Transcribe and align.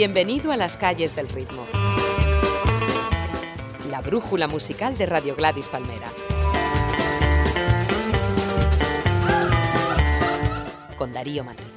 Bienvenido 0.00 0.50
a 0.50 0.56
las 0.56 0.78
calles 0.78 1.14
del 1.14 1.28
ritmo. 1.28 1.66
La 3.90 4.00
brújula 4.00 4.48
musical 4.48 4.96
de 4.96 5.04
Radio 5.04 5.36
Gladys 5.36 5.68
Palmera. 5.68 6.10
Con 10.96 11.12
Darío 11.12 11.44
Manrique. 11.44 11.69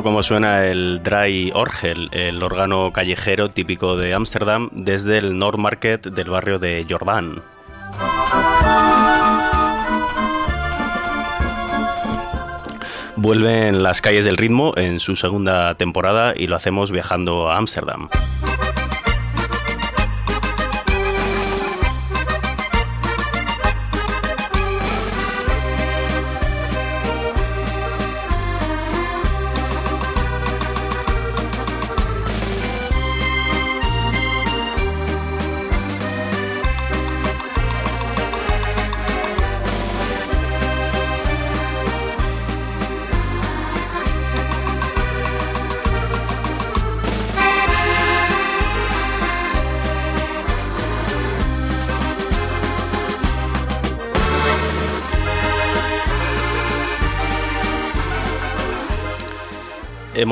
Bonito 0.00 0.14
como 0.14 0.22
suena 0.22 0.64
el 0.64 1.02
Dry 1.02 1.52
Orgel, 1.54 2.08
el 2.12 2.42
órgano 2.42 2.90
callejero 2.90 3.50
típico 3.50 3.98
de 3.98 4.14
Ámsterdam 4.14 4.70
desde 4.72 5.18
el 5.18 5.38
North 5.38 5.58
Market 5.58 6.06
del 6.06 6.30
barrio 6.30 6.58
de 6.58 6.86
Jordán. 6.88 7.42
Vuelve 13.16 13.68
en 13.68 13.82
las 13.82 14.00
calles 14.00 14.24
del 14.24 14.38
ritmo 14.38 14.72
en 14.76 15.00
su 15.00 15.16
segunda 15.16 15.74
temporada 15.74 16.32
y 16.34 16.46
lo 16.46 16.56
hacemos 16.56 16.90
viajando 16.90 17.50
a 17.50 17.58
Ámsterdam. 17.58 18.08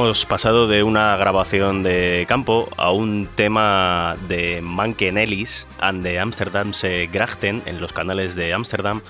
Hemos 0.08 0.24
pasado 0.24 0.66
de 0.68 0.82
una 0.84 1.14
grabación 1.18 1.82
de 1.82 2.24
campo 2.26 2.70
a 2.78 2.92
un 2.92 3.28
tema 3.34 4.16
de 4.26 4.62
Manken 4.62 5.18
Ellis 5.18 5.66
and 5.80 6.02
the 6.02 6.18
Amsterdamse 6.18 7.10
Grachten 7.12 7.62
en 7.66 7.78
los 7.78 7.92
canales 7.92 8.34
de 8.34 8.54
Ámsterdam, 8.54 9.02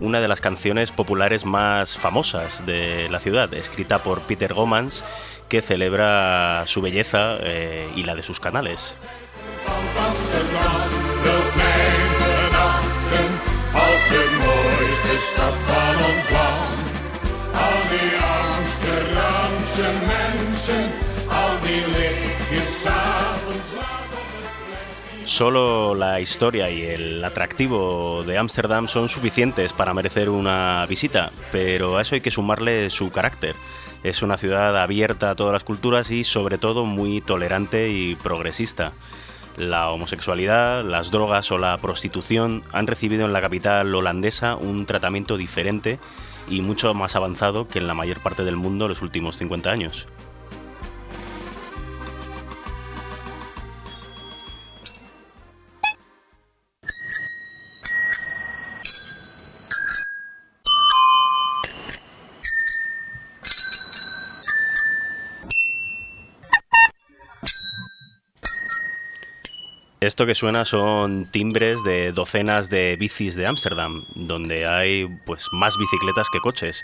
una 0.00 0.20
de 0.20 0.28
las 0.28 0.40
canciones 0.40 0.92
populares 0.92 1.44
más 1.44 1.98
famosas 1.98 2.64
de 2.66 3.08
la 3.08 3.18
ciudad, 3.18 3.52
escrita 3.52 4.04
por 4.04 4.20
Peter 4.20 4.54
Gomans, 4.54 5.02
que 5.48 5.60
celebra 5.60 6.62
su 6.68 6.80
belleza 6.80 7.36
eh, 7.40 7.90
y 7.96 8.04
la 8.04 8.14
de 8.14 8.22
sus 8.22 8.38
canales. 8.38 8.94
Solo 25.24 25.94
la 25.94 26.20
historia 26.20 26.70
y 26.70 26.82
el 26.82 27.24
atractivo 27.24 28.22
de 28.24 28.38
Ámsterdam 28.38 28.88
son 28.88 29.08
suficientes 29.08 29.72
para 29.72 29.92
merecer 29.92 30.30
una 30.30 30.86
visita, 30.86 31.30
pero 31.52 31.98
a 31.98 32.02
eso 32.02 32.14
hay 32.14 32.20
que 32.20 32.30
sumarle 32.30 32.88
su 32.88 33.10
carácter. 33.10 33.56
Es 34.02 34.22
una 34.22 34.36
ciudad 34.36 34.80
abierta 34.80 35.30
a 35.30 35.34
todas 35.34 35.52
las 35.52 35.64
culturas 35.64 36.10
y 36.10 36.24
sobre 36.24 36.56
todo 36.56 36.84
muy 36.84 37.20
tolerante 37.20 37.90
y 37.90 38.14
progresista. 38.14 38.92
La 39.56 39.90
homosexualidad, 39.90 40.84
las 40.84 41.10
drogas 41.10 41.50
o 41.52 41.58
la 41.58 41.76
prostitución 41.78 42.62
han 42.72 42.86
recibido 42.86 43.24
en 43.24 43.32
la 43.32 43.40
capital 43.40 43.94
holandesa 43.94 44.56
un 44.56 44.86
tratamiento 44.86 45.36
diferente 45.36 45.98
y 46.48 46.60
mucho 46.60 46.94
más 46.94 47.16
avanzado 47.16 47.68
que 47.68 47.80
en 47.80 47.86
la 47.86 47.94
mayor 47.94 48.20
parte 48.20 48.44
del 48.44 48.56
mundo 48.56 48.84
en 48.84 48.90
los 48.90 49.02
últimos 49.02 49.36
50 49.36 49.70
años. 49.70 50.06
Esto 70.04 70.26
que 70.26 70.34
suena 70.34 70.66
son 70.66 71.24
timbres 71.24 71.82
de 71.82 72.12
docenas 72.12 72.68
de 72.68 72.94
bicis 72.96 73.36
de 73.36 73.46
Ámsterdam, 73.46 74.04
donde 74.14 74.66
hay 74.66 75.06
pues 75.24 75.46
más 75.52 75.78
bicicletas 75.78 76.28
que 76.30 76.40
coches. 76.40 76.82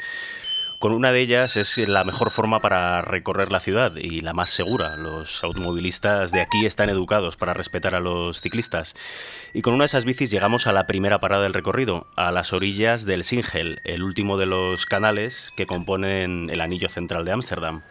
Con 0.78 0.92
una 0.92 1.12
de 1.12 1.20
ellas 1.20 1.58
es 1.58 1.76
la 1.76 2.02
mejor 2.04 2.30
forma 2.30 2.60
para 2.60 3.02
recorrer 3.02 3.52
la 3.52 3.60
ciudad 3.60 3.94
y 3.96 4.22
la 4.22 4.32
más 4.32 4.48
segura. 4.48 4.96
Los 4.96 5.44
automovilistas 5.44 6.32
de 6.32 6.40
aquí 6.40 6.64
están 6.64 6.88
educados 6.88 7.36
para 7.36 7.52
respetar 7.52 7.94
a 7.94 8.00
los 8.00 8.40
ciclistas. 8.40 8.94
Y 9.52 9.60
con 9.60 9.74
una 9.74 9.82
de 9.82 9.88
esas 9.88 10.06
bicis 10.06 10.30
llegamos 10.30 10.66
a 10.66 10.72
la 10.72 10.86
primera 10.86 11.20
parada 11.20 11.42
del 11.42 11.52
recorrido, 11.52 12.06
a 12.16 12.32
las 12.32 12.54
orillas 12.54 13.04
del 13.04 13.24
Singel, 13.24 13.80
el 13.84 14.02
último 14.02 14.38
de 14.38 14.46
los 14.46 14.86
canales 14.86 15.50
que 15.58 15.66
componen 15.66 16.48
el 16.48 16.62
anillo 16.62 16.88
central 16.88 17.26
de 17.26 17.32
Ámsterdam. 17.32 17.82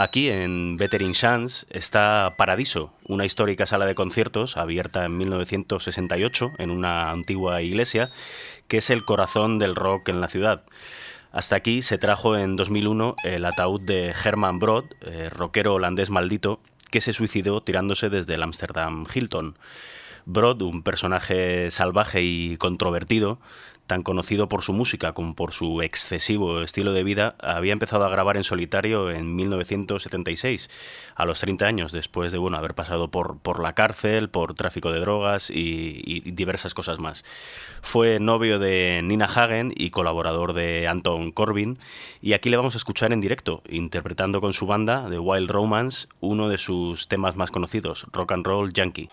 Aquí, 0.00 0.28
en 0.28 0.76
Veterin 0.76 1.12
Chance, 1.12 1.66
está 1.70 2.34
Paradiso, 2.38 2.92
una 3.08 3.24
histórica 3.24 3.66
sala 3.66 3.84
de 3.84 3.96
conciertos 3.96 4.56
abierta 4.56 5.04
en 5.04 5.18
1968 5.18 6.50
en 6.58 6.70
una 6.70 7.10
antigua 7.10 7.62
iglesia, 7.62 8.12
que 8.68 8.78
es 8.78 8.90
el 8.90 9.04
corazón 9.04 9.58
del 9.58 9.74
rock 9.74 10.08
en 10.10 10.20
la 10.20 10.28
ciudad. 10.28 10.62
Hasta 11.32 11.56
aquí 11.56 11.82
se 11.82 11.98
trajo 11.98 12.36
en 12.36 12.54
2001 12.54 13.16
el 13.24 13.44
ataúd 13.44 13.84
de 13.86 14.14
Herman 14.24 14.60
Broad, 14.60 14.84
eh, 15.00 15.30
rockero 15.30 15.74
holandés 15.74 16.10
maldito, 16.10 16.60
que 16.92 17.00
se 17.00 17.12
suicidó 17.12 17.60
tirándose 17.60 18.08
desde 18.08 18.34
el 18.34 18.44
Amsterdam 18.44 19.04
Hilton. 19.12 19.58
Broad, 20.26 20.62
un 20.62 20.84
personaje 20.84 21.72
salvaje 21.72 22.22
y 22.22 22.56
controvertido, 22.56 23.40
tan 23.88 24.02
conocido 24.02 24.48
por 24.48 24.62
su 24.62 24.72
música 24.72 25.12
como 25.14 25.34
por 25.34 25.52
su 25.52 25.82
excesivo 25.82 26.60
estilo 26.60 26.92
de 26.92 27.02
vida, 27.02 27.34
había 27.40 27.72
empezado 27.72 28.04
a 28.04 28.10
grabar 28.10 28.36
en 28.36 28.44
solitario 28.44 29.10
en 29.10 29.34
1976, 29.34 30.70
a 31.16 31.24
los 31.24 31.40
30 31.40 31.66
años, 31.66 31.90
después 31.90 32.30
de 32.30 32.38
haber 32.38 32.74
pasado 32.74 33.10
por, 33.10 33.38
por 33.38 33.60
la 33.60 33.74
cárcel, 33.74 34.28
por 34.28 34.54
tráfico 34.54 34.92
de 34.92 35.00
drogas 35.00 35.50
y, 35.50 36.02
y 36.04 36.30
diversas 36.30 36.74
cosas 36.74 37.00
más. 37.00 37.24
Fue 37.82 38.20
novio 38.20 38.58
de 38.58 39.00
Nina 39.02 39.24
Hagen 39.24 39.72
y 39.74 39.90
colaborador 39.90 40.52
de 40.52 40.86
Anton 40.86 41.32
Corbin, 41.32 41.78
y 42.20 42.34
aquí 42.34 42.50
le 42.50 42.58
vamos 42.58 42.74
a 42.74 42.78
escuchar 42.78 43.12
en 43.12 43.20
directo, 43.20 43.62
interpretando 43.68 44.40
con 44.40 44.52
su 44.52 44.66
banda, 44.66 45.06
The 45.08 45.18
Wild 45.18 45.50
Romance, 45.50 46.08
uno 46.20 46.48
de 46.48 46.58
sus 46.58 47.08
temas 47.08 47.36
más 47.36 47.50
conocidos, 47.50 48.06
Rock 48.12 48.32
and 48.32 48.46
Roll 48.46 48.72
Yankee. 48.72 49.08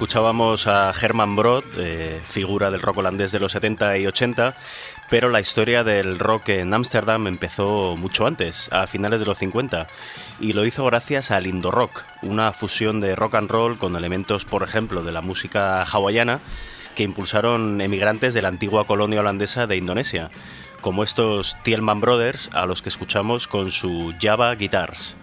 Escuchábamos 0.00 0.66
a 0.66 0.94
Herman 0.98 1.36
Broad, 1.36 1.62
eh, 1.76 2.22
figura 2.26 2.70
del 2.70 2.80
rock 2.80 2.96
holandés 2.96 3.32
de 3.32 3.38
los 3.38 3.52
70 3.52 3.98
y 3.98 4.06
80, 4.06 4.56
pero 5.10 5.28
la 5.28 5.40
historia 5.40 5.84
del 5.84 6.18
rock 6.18 6.48
en 6.48 6.72
Ámsterdam 6.72 7.26
empezó 7.26 7.96
mucho 7.98 8.26
antes, 8.26 8.70
a 8.72 8.86
finales 8.86 9.20
de 9.20 9.26
los 9.26 9.36
50, 9.36 9.88
y 10.40 10.54
lo 10.54 10.64
hizo 10.64 10.86
gracias 10.86 11.30
al 11.30 11.46
Indo 11.46 11.70
Rock, 11.70 12.04
una 12.22 12.52
fusión 12.52 13.00
de 13.00 13.14
rock 13.14 13.34
and 13.34 13.50
roll 13.50 13.76
con 13.76 13.94
elementos, 13.94 14.46
por 14.46 14.62
ejemplo, 14.62 15.02
de 15.02 15.12
la 15.12 15.20
música 15.20 15.82
hawaiana 15.82 16.40
que 16.94 17.02
impulsaron 17.02 17.82
emigrantes 17.82 18.32
de 18.32 18.40
la 18.40 18.48
antigua 18.48 18.86
colonia 18.86 19.20
holandesa 19.20 19.66
de 19.66 19.76
Indonesia, 19.76 20.30
como 20.80 21.04
estos 21.04 21.58
Tielman 21.62 22.00
Brothers, 22.00 22.48
a 22.54 22.64
los 22.64 22.80
que 22.80 22.88
escuchamos 22.88 23.46
con 23.46 23.70
su 23.70 24.14
Java 24.18 24.54
Guitars. 24.54 25.19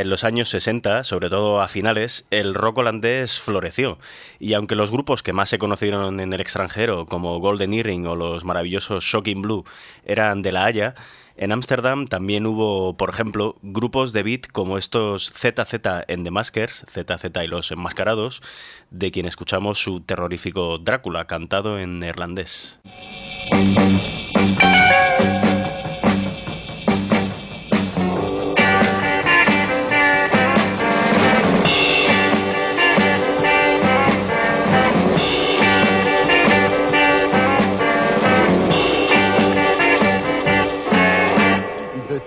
En 0.00 0.10
los 0.10 0.24
años 0.24 0.50
60, 0.50 1.04
sobre 1.04 1.30
todo 1.30 1.62
a 1.62 1.68
finales, 1.68 2.26
el 2.30 2.54
rock 2.54 2.78
holandés 2.78 3.38
floreció. 3.38 3.98
Y 4.38 4.54
aunque 4.54 4.74
los 4.74 4.90
grupos 4.90 5.22
que 5.22 5.32
más 5.32 5.48
se 5.48 5.58
conocieron 5.58 6.20
en 6.20 6.32
el 6.32 6.40
extranjero, 6.40 7.06
como 7.06 7.38
Golden 7.38 7.72
Earring 7.72 8.06
o 8.06 8.16
los 8.16 8.44
maravillosos 8.44 9.04
Shocking 9.04 9.42
Blue, 9.42 9.64
eran 10.04 10.42
de 10.42 10.52
La 10.52 10.64
Haya, 10.66 10.94
en 11.36 11.52
Ámsterdam 11.52 12.06
también 12.06 12.46
hubo, 12.46 12.96
por 12.96 13.10
ejemplo, 13.10 13.56
grupos 13.62 14.12
de 14.12 14.22
beat 14.22 14.46
como 14.46 14.78
estos 14.78 15.32
ZZ 15.32 16.04
en 16.08 16.24
The 16.24 16.30
Maskers, 16.30 16.86
ZZ 16.90 17.30
y 17.44 17.46
los 17.46 17.70
enmascarados, 17.70 18.42
de 18.90 19.10
quien 19.10 19.26
escuchamos 19.26 19.78
su 19.78 20.00
terrorífico 20.00 20.78
Drácula 20.78 21.26
cantado 21.26 21.78
en 21.78 21.98
neerlandés. 21.98 22.80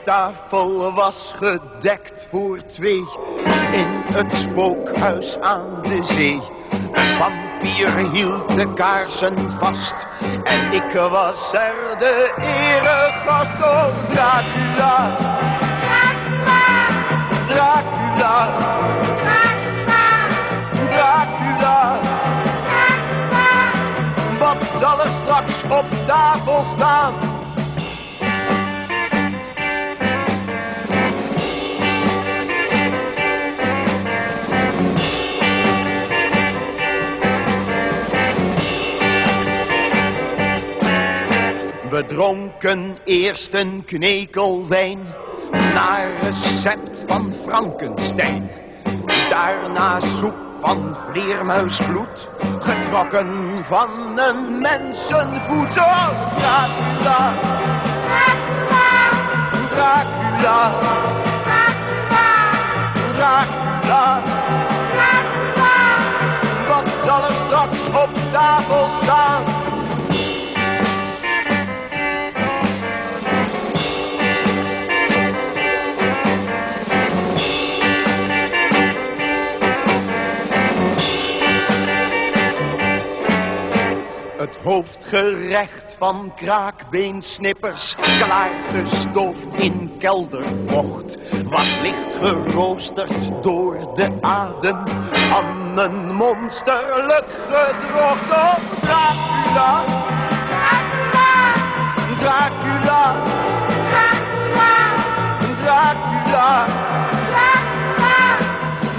Tafel 0.10 0.94
was 0.94 1.34
gedekt 1.36 2.28
voor 2.30 2.66
twee 2.66 3.04
in 3.72 3.88
het 4.13 4.34
spookhuis 4.34 5.39
aan 5.39 5.82
de 5.84 6.04
zee. 6.04 6.42
Een 6.72 7.04
vampier 7.04 8.12
hield 8.12 8.56
de 8.56 8.74
kaarsen 8.74 9.51
vast 9.51 10.06
en 10.44 10.74
ik 10.74 10.92
was 10.92 11.54
er 11.54 11.98
de 12.00 12.34
eregast. 12.38 13.54
Oh, 13.63 13.86
Dracula, 14.10 15.18
Dracula, 17.48 18.48
Dracula, 20.89 22.00
Wat 24.39 24.58
zal 24.80 25.00
er 25.00 25.12
straks 25.24 25.63
op 25.63 25.86
tafel 26.08 26.63
staan? 26.75 27.38
Dronken 42.20 42.98
eerst 43.04 43.54
een 43.54 43.84
knekelwijn. 43.86 45.00
Naar 45.52 46.08
recept 46.22 47.04
van 47.08 47.34
Frankenstein. 47.46 48.50
Daarna 49.30 50.00
soep 50.00 50.36
van 50.62 50.98
vleermuisbloed, 51.12 52.28
getrokken 52.60 53.66
van 53.66 54.20
een 54.20 54.62
mensenvoet. 54.62 55.78
Oh, 55.78 56.38
Dracula, 56.38 57.34
Dracula, 59.70 60.72
Dracula, 63.16 64.22
Wat 66.68 66.88
zal 67.06 67.24
er 67.24 67.36
straks 67.46 67.88
op 67.88 68.10
tafel 68.32 68.88
staan? 69.04 69.69
Het 84.50 84.58
hoofdgerecht 84.63 85.96
van 85.98 86.32
kraakbeensnippers, 86.36 87.96
klaargestoofd 88.20 89.53
in 89.56 89.91
keldervocht, 90.00 91.18
was 91.46 91.79
licht 91.82 92.13
geroosterd 92.22 93.44
door 93.44 93.94
de 93.94 94.18
adem. 94.22 94.84
Van 95.12 95.77
een 95.77 96.15
monsterlijk 96.15 97.25
gedrocht. 97.48 98.32
Oh, 98.32 98.56
Dracula, 98.82 99.84
Dracula, 102.18 103.15
Dracula, 105.63 106.65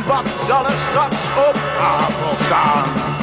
Wat 0.07 0.27
zal 0.47 0.67
er 0.67 0.79
straks 0.79 1.49
op 1.49 1.59
tafel 1.77 2.45
staan? 2.45 3.20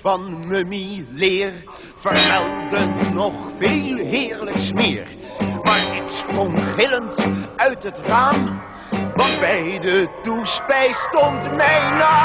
Van 0.00 0.44
Mummy 0.48 1.06
Leer 1.10 1.52
vermeldde 1.98 3.10
nog 3.12 3.32
veel 3.58 3.96
heerlijks 3.96 4.72
meer. 4.72 5.06
Maar 5.62 5.96
ik 5.96 6.02
sprong 6.08 6.60
gillend 6.76 7.26
uit 7.56 7.82
het 7.82 7.98
raam, 7.98 8.62
want 8.90 9.40
bij 9.40 9.78
de 9.80 10.08
toespijs 10.22 10.96
stond 10.96 11.56
mijn 11.56 11.96
naam. 11.96 12.20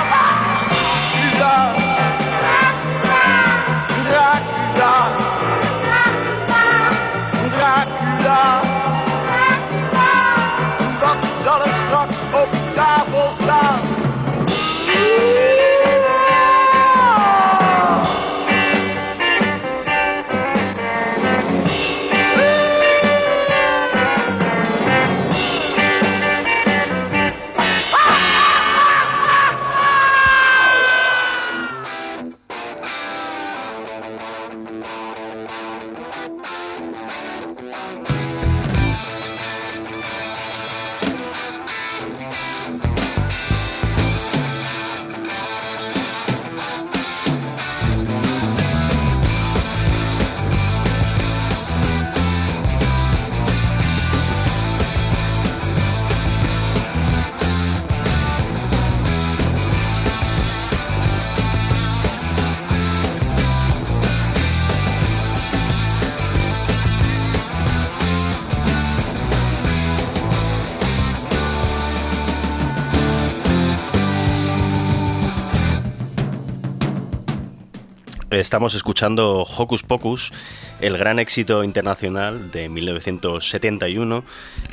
Estamos 78.45 78.75
escuchando 78.75 79.41
Hocus 79.41 79.81
Pocus, 79.81 80.31
el 80.79 80.99
gran 80.99 81.17
éxito 81.17 81.63
internacional 81.63 82.51
de 82.51 82.69
1971 82.69 84.23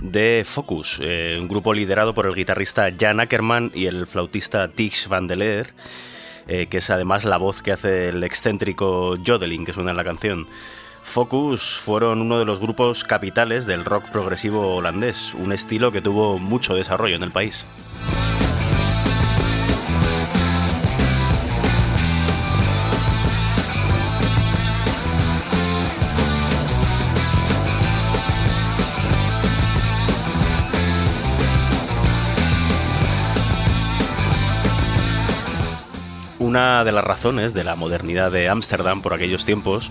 de 0.03 0.45
Focus, 0.47 0.99
eh, 1.01 1.39
un 1.41 1.49
grupo 1.49 1.73
liderado 1.73 2.13
por 2.13 2.27
el 2.27 2.35
guitarrista 2.35 2.91
Jan 2.95 3.19
Ackerman 3.19 3.73
y 3.75 3.87
el 3.87 4.07
flautista 4.07 4.69
Tix 4.69 5.09
van 5.09 5.27
der 5.27 5.39
Leer, 5.39 5.73
eh, 6.49 6.67
que 6.67 6.77
es 6.77 6.91
además 6.91 7.25
la 7.25 7.39
voz 7.39 7.63
que 7.63 7.73
hace 7.73 8.11
el 8.11 8.23
excéntrico 8.25 9.17
Jodeling 9.27 9.65
que 9.65 9.73
suena 9.73 9.93
en 9.93 9.97
la 9.97 10.05
canción. 10.05 10.49
Focus 11.03 11.79
fueron 11.79 12.21
uno 12.21 12.39
de 12.39 12.45
los 12.45 12.61
grupos 12.61 13.05
capitales 13.05 13.65
del 13.65 13.87
rock 13.87 14.11
progresivo 14.11 14.77
holandés, 14.77 15.33
un 15.33 15.51
estilo 15.51 15.91
que 15.93 16.03
tuvo 16.03 16.39
mucho 16.39 16.75
desarrollo 16.75 17.17
en 17.17 17.23
el 17.23 17.33
país. 17.33 17.65
Una 36.53 36.85
de 36.85 36.93
las 36.93 37.03
razones 37.03 37.55
de 37.55 37.65
la 37.65 37.77
modernidad 37.77 38.31
de 38.31 38.51
Ámsterdam 38.51 39.01
por 39.01 39.15
aquellos 39.15 39.47
tiempos, 39.47 39.91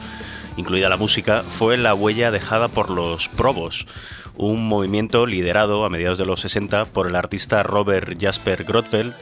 incluida 0.58 0.89
la 0.89 0.98
música, 0.98 1.41
fue 1.41 1.75
la 1.75 1.96
huella 1.96 2.30
dejada 2.30 2.68
por 2.68 2.91
los 2.91 3.30
probos, 3.30 3.88
un 4.36 4.68
movimiento 4.68 5.25
liderado 5.25 5.86
a 5.86 5.89
mediados 5.89 6.20
de 6.20 6.25
los 6.27 6.41
60 6.41 6.86
por 6.86 7.08
el 7.08 7.15
artista 7.15 7.63
Robert 7.63 8.15
Jasper 8.22 8.63
Grotfeld, 8.63 9.15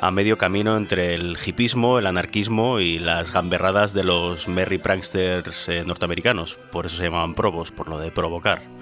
a 0.00 0.10
medio 0.10 0.36
camino 0.36 0.76
entre 0.76 1.14
el 1.14 1.38
hipismo, 1.46 2.00
el 2.00 2.08
anarquismo 2.08 2.80
y 2.80 2.98
las 2.98 3.32
gamberradas 3.32 3.94
de 3.94 4.02
los 4.02 4.48
merry 4.48 4.78
pranksters 4.78 5.68
eh, 5.68 5.84
norteamericanos. 5.84 6.58
Por 6.72 6.86
eso 6.86 6.96
se 6.96 7.04
llamaban 7.04 7.36
probos, 7.36 7.70
por 7.70 7.88
lo 7.88 8.00
de 8.00 8.10
provocar. 8.10 8.79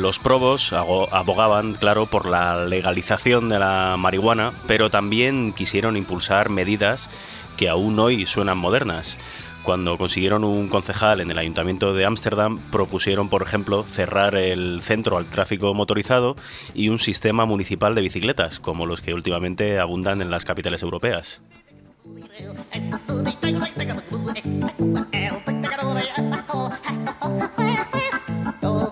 Los 0.00 0.18
probos 0.18 0.72
abogaban, 0.72 1.74
claro, 1.74 2.06
por 2.06 2.24
la 2.24 2.64
legalización 2.64 3.50
de 3.50 3.58
la 3.58 3.96
marihuana, 3.98 4.54
pero 4.66 4.88
también 4.88 5.52
quisieron 5.52 5.94
impulsar 5.94 6.48
medidas 6.48 7.10
que 7.58 7.68
aún 7.68 7.98
hoy 7.98 8.24
suenan 8.24 8.56
modernas. 8.56 9.18
Cuando 9.62 9.98
consiguieron 9.98 10.42
un 10.42 10.68
concejal 10.68 11.20
en 11.20 11.30
el 11.30 11.36
ayuntamiento 11.36 11.92
de 11.92 12.06
Ámsterdam, 12.06 12.60
propusieron, 12.70 13.28
por 13.28 13.42
ejemplo, 13.42 13.84
cerrar 13.84 14.36
el 14.36 14.80
centro 14.80 15.18
al 15.18 15.26
tráfico 15.26 15.74
motorizado 15.74 16.34
y 16.72 16.88
un 16.88 16.98
sistema 16.98 17.44
municipal 17.44 17.94
de 17.94 18.00
bicicletas, 18.00 18.58
como 18.58 18.86
los 18.86 19.02
que 19.02 19.12
últimamente 19.12 19.78
abundan 19.78 20.22
en 20.22 20.30
las 20.30 20.46
capitales 20.46 20.82
europeas. 20.82 21.42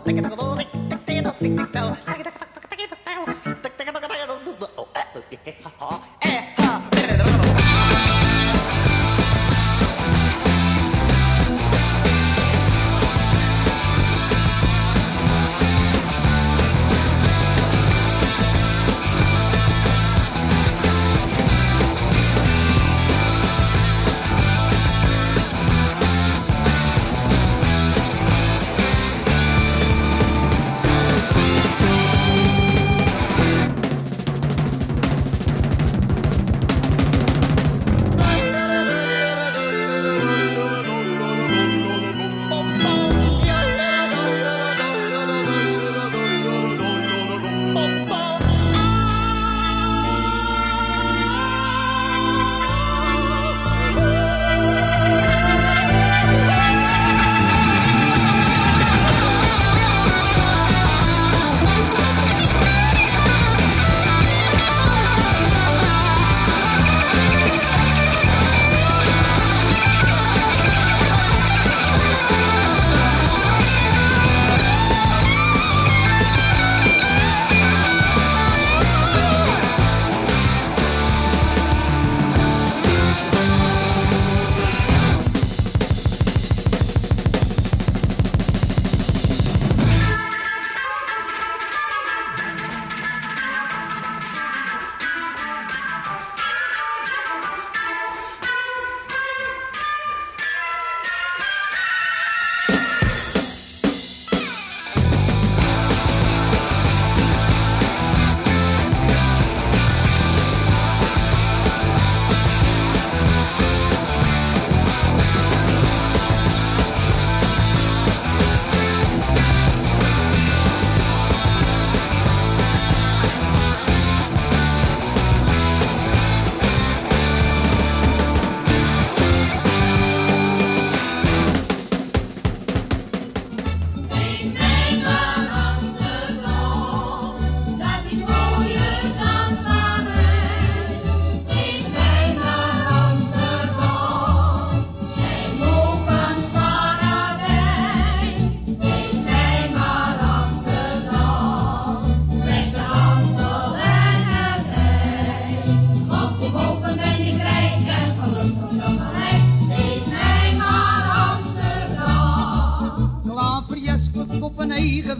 Então, 1.56 1.96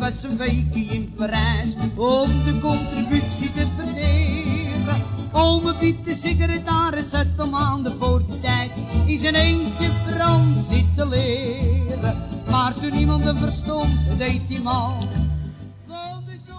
in. 0.08 1.08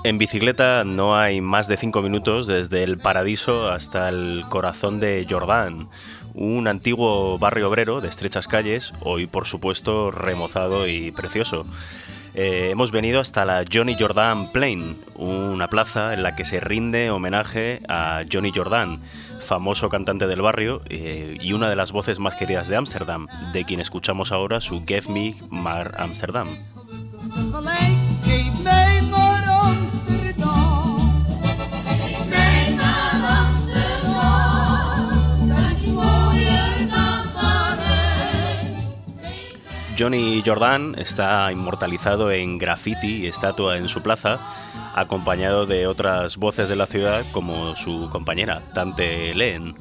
En 0.04 0.18
bicicleta 0.18 0.84
no 0.84 1.18
hay 1.18 1.42
más 1.42 1.68
de 1.68 1.78
cinco 1.78 2.02
minutos 2.04 2.46
desde 2.46 2.84
el 2.84 2.98
Paradiso 3.00 3.72
hasta 3.72 4.10
el 4.10 4.44
corazón 4.50 5.00
de 5.00 5.26
Jordán, 5.28 5.90
un 6.36 6.68
antiguo 6.68 7.40
barrio 7.40 7.68
obrero 7.68 8.00
de 8.00 8.10
estrechas 8.10 8.48
calles, 8.48 8.94
hoy 9.02 9.26
por 9.26 9.48
supuesto 9.48 10.12
remozado 10.12 10.88
y 10.88 11.12
precioso. 11.12 11.66
Eh, 12.42 12.70
hemos 12.70 12.94
venido 12.94 13.20
hasta 13.20 13.44
la 13.44 13.66
Johnny 13.70 13.98
Jordan 14.00 14.50
Plain, 14.54 14.98
una 15.18 15.68
plaza 15.68 16.14
en 16.14 16.24
la 16.24 16.38
que 16.38 16.46
se 16.46 16.62
rinde 16.62 17.12
homenaje 17.12 17.82
a 17.90 18.24
Johnny 18.32 18.54
Jordan, 18.56 19.02
famoso 19.42 19.90
cantante 19.90 20.26
del 20.26 20.42
barrio 20.42 20.82
eh, 20.86 21.38
y 21.42 21.52
una 21.52 21.70
de 21.70 21.76
las 21.76 21.92
voces 21.92 22.18
más 22.18 22.36
queridas 22.36 22.70
de 22.70 22.78
Ámsterdam, 22.78 23.28
de 23.52 23.66
quien 23.66 23.82
escuchamos 23.82 24.32
ahora 24.32 24.62
su 24.62 24.86
Give 24.86 25.10
Me 25.10 25.36
Mar 25.50 25.96
Amsterdam. 25.98 26.48
Johnny 40.00 40.42
Jordan 40.46 40.96
está 40.98 41.52
inmortalizado 41.52 42.32
en 42.32 42.58
graffiti 42.58 43.18
y 43.18 43.28
estatua 43.28 43.78
en 43.78 43.90
su 43.90 44.02
plaza, 44.02 44.40
acompañado 44.96 45.66
de 45.66 45.88
otras 45.88 46.38
voces 46.38 46.70
de 46.70 46.78
la 46.78 46.86
ciudad 46.86 47.26
como 47.34 47.76
su 47.76 48.10
compañera, 48.10 48.62
Tante 48.74 49.36
Leen. 49.36 49.76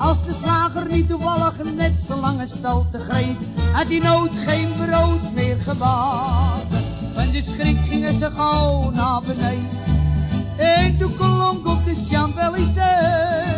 Als 0.00 0.24
de 0.24 0.32
slager 0.32 0.88
niet 0.88 1.08
toevallig 1.08 1.56
net 1.74 2.02
zo 2.02 2.16
lange 2.16 2.46
te 2.90 2.98
greep, 2.98 3.36
had 3.72 3.88
die 3.88 4.02
nood 4.02 4.30
geen 4.34 4.68
brood 4.76 5.32
meer 5.34 5.60
gebakken. 5.60 6.84
Van 7.14 7.30
de 7.30 7.42
schrik 7.42 7.76
gingen 7.88 8.14
ze 8.14 8.30
gauw 8.30 8.90
naar 8.90 9.20
beneden. 9.22 9.68
En 10.56 10.98
toen 10.98 11.16
klonk 11.16 11.66
op 11.66 11.84
de 11.84 11.94
Champs-Élysées, 11.94 13.49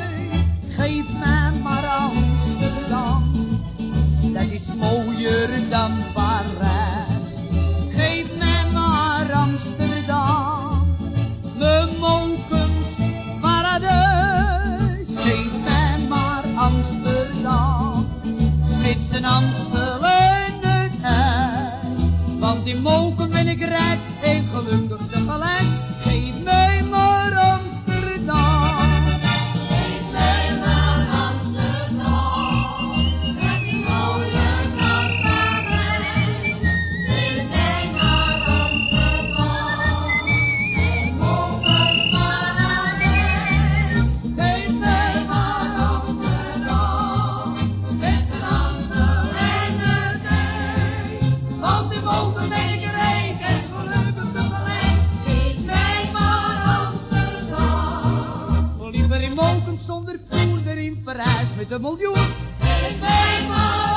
met 19.22 19.30
zijn 19.30 19.44
Amstel 19.44 20.04
en 20.04 20.61
het 20.61 20.92
ei. 21.02 22.38
Want 22.38 22.66
in 22.66 22.82
Moken 22.82 23.30
ben 23.30 23.48
ik 23.48 23.64
rijk 23.64 23.98
en 24.22 24.44
gelukkig 24.44 24.91
miljoen. 61.83 62.14
Geef 62.61 63.01
mij 63.01 63.47
maar. 63.49 63.90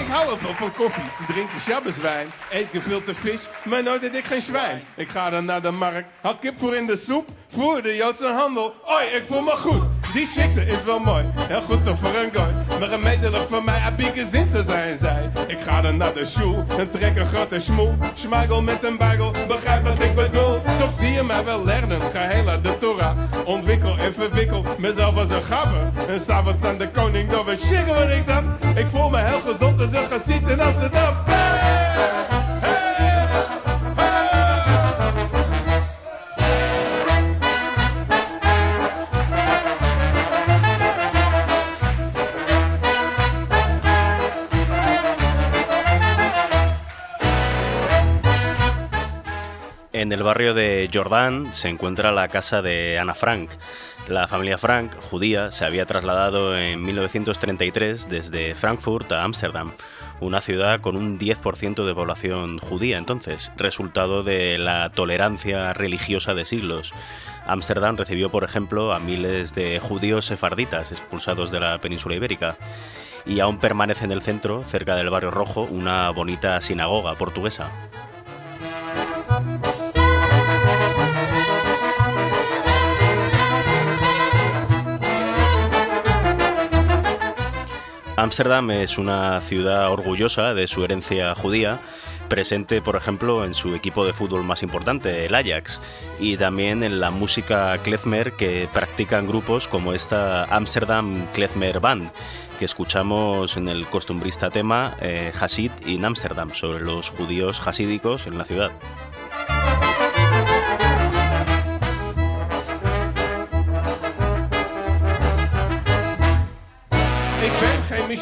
Ik 0.00 0.12
hou 0.12 0.26
wel 0.26 0.54
van 0.54 0.72
koffie, 0.72 1.02
drinken 1.28 1.60
shabbeswijn, 1.60 2.26
eet 2.50 2.66
gevilte 2.72 3.14
vis, 3.14 3.48
maar 3.64 3.82
nooit 3.82 4.02
eet 4.02 4.14
ik 4.14 4.24
geen 4.24 4.42
zwijn. 4.42 4.82
Ik 4.96 5.08
ga 5.08 5.30
dan 5.30 5.44
naar 5.44 5.62
de 5.62 5.70
markt, 5.70 6.08
haal 6.20 6.36
kip 6.36 6.58
voor 6.58 6.74
in 6.74 6.86
de 6.86 6.96
soep, 6.96 7.28
voer 7.48 7.82
de 7.82 7.96
Joodse 7.96 8.26
handel. 8.26 8.74
Oi, 8.84 9.04
ik 9.04 9.24
voel 9.26 9.42
me 9.42 9.56
goed. 9.56 9.95
Die 10.16 10.26
schikse 10.26 10.66
is 10.66 10.84
wel 10.84 10.98
mooi, 10.98 11.24
heel 11.36 11.60
goed 11.60 11.84
toch 11.84 11.98
voor 11.98 12.14
een 12.14 12.30
gooi. 12.32 12.78
Maar 12.80 12.92
een 12.92 13.00
medelig 13.00 13.48
van 13.48 13.64
mij, 13.64 13.78
abieke 13.78 14.24
zin 14.24 14.50
zo 14.50 14.62
zijn 14.62 14.98
zij. 14.98 15.30
Ik 15.46 15.60
ga 15.60 15.80
dan 15.80 15.96
naar 15.96 16.14
de 16.14 16.24
school 16.24 16.64
en 16.78 16.90
trek 16.90 17.16
een 17.16 17.26
grote 17.26 17.58
smoel. 17.58 17.94
Schmagel 18.14 18.62
met 18.62 18.84
een 18.84 18.96
bagel, 18.96 19.30
begrijp 19.48 19.84
wat 19.84 20.02
ik 20.02 20.14
bedoel. 20.14 20.60
Toch 20.78 20.90
zie 20.98 21.12
je 21.12 21.22
mij 21.22 21.44
wel 21.44 21.64
lernen, 21.64 22.00
ga 22.00 22.20
heel 22.20 22.48
uit 22.48 22.62
de 22.62 22.78
Torah. 22.78 23.18
Ontwikkel 23.44 23.96
en 23.98 24.14
verwikkel 24.14 24.62
mezelf 24.78 25.16
als 25.16 25.30
een 25.30 25.42
gabber. 25.42 25.92
En 26.08 26.20
s'avonds 26.20 26.64
aan 26.64 26.78
de 26.78 26.90
koning 26.90 27.28
door 27.28 27.44
we 27.44 27.56
shiggen 27.56 27.94
wat 27.94 28.08
ik 28.08 28.26
dan. 28.26 28.44
Ik 28.76 28.86
voel 28.86 29.10
me 29.10 29.18
heel 29.18 29.40
gezond 29.40 29.80
als 29.80 29.92
een 29.92 30.06
gesiet 30.06 30.48
in 30.48 30.60
Amsterdam. 30.60 31.14
En 49.96 50.12
el 50.12 50.22
barrio 50.22 50.52
de 50.52 50.90
Jordán 50.92 51.54
se 51.54 51.70
encuentra 51.70 52.12
la 52.12 52.28
casa 52.28 52.60
de 52.60 52.98
Ana 52.98 53.14
Frank. 53.14 53.48
La 54.08 54.28
familia 54.28 54.58
Frank, 54.58 54.92
judía, 55.10 55.50
se 55.50 55.64
había 55.64 55.86
trasladado 55.86 56.54
en 56.54 56.82
1933 56.82 58.10
desde 58.10 58.54
Frankfurt 58.54 59.10
a 59.12 59.24
Ámsterdam, 59.24 59.72
una 60.20 60.42
ciudad 60.42 60.82
con 60.82 60.98
un 60.98 61.18
10% 61.18 61.86
de 61.86 61.94
población 61.94 62.58
judía 62.58 62.98
entonces, 62.98 63.50
resultado 63.56 64.22
de 64.22 64.58
la 64.58 64.90
tolerancia 64.90 65.72
religiosa 65.72 66.34
de 66.34 66.44
siglos. 66.44 66.92
Ámsterdam 67.46 67.96
recibió, 67.96 68.28
por 68.28 68.44
ejemplo, 68.44 68.92
a 68.92 68.98
miles 68.98 69.54
de 69.54 69.78
judíos 69.78 70.26
sefarditas 70.26 70.92
expulsados 70.92 71.50
de 71.50 71.60
la 71.60 71.78
península 71.78 72.16
ibérica. 72.16 72.58
Y 73.24 73.40
aún 73.40 73.56
permanece 73.56 74.04
en 74.04 74.12
el 74.12 74.20
centro, 74.20 74.62
cerca 74.62 74.94
del 74.94 75.08
barrio 75.08 75.30
rojo, 75.30 75.62
una 75.62 76.10
bonita 76.10 76.60
sinagoga 76.60 77.14
portuguesa. 77.14 77.72
Ámsterdam 88.16 88.70
es 88.70 88.96
una 88.96 89.40
ciudad 89.42 89.90
orgullosa 89.90 90.54
de 90.54 90.66
su 90.68 90.82
herencia 90.82 91.34
judía, 91.34 91.80
presente, 92.30 92.80
por 92.80 92.96
ejemplo, 92.96 93.44
en 93.44 93.52
su 93.52 93.74
equipo 93.74 94.06
de 94.06 94.14
fútbol 94.14 94.42
más 94.42 94.62
importante, 94.62 95.26
el 95.26 95.34
Ajax, 95.34 95.82
y 96.18 96.38
también 96.38 96.82
en 96.82 96.98
la 96.98 97.10
música 97.10 97.76
klezmer 97.78 98.32
que 98.32 98.68
practican 98.72 99.26
grupos 99.26 99.68
como 99.68 99.92
esta 99.92 100.44
Amsterdam 100.44 101.26
Klezmer 101.34 101.78
Band, 101.78 102.10
que 102.58 102.64
escuchamos 102.64 103.58
en 103.58 103.68
el 103.68 103.86
costumbrista 103.86 104.48
tema 104.48 104.96
eh, 105.00 105.30
Hasid 105.38 105.72
in 105.84 106.06
Amsterdam, 106.06 106.52
sobre 106.52 106.80
los 106.82 107.10
judíos 107.10 107.60
hasídicos 107.66 108.26
en 108.26 108.38
la 108.38 108.44
ciudad. 108.44 108.70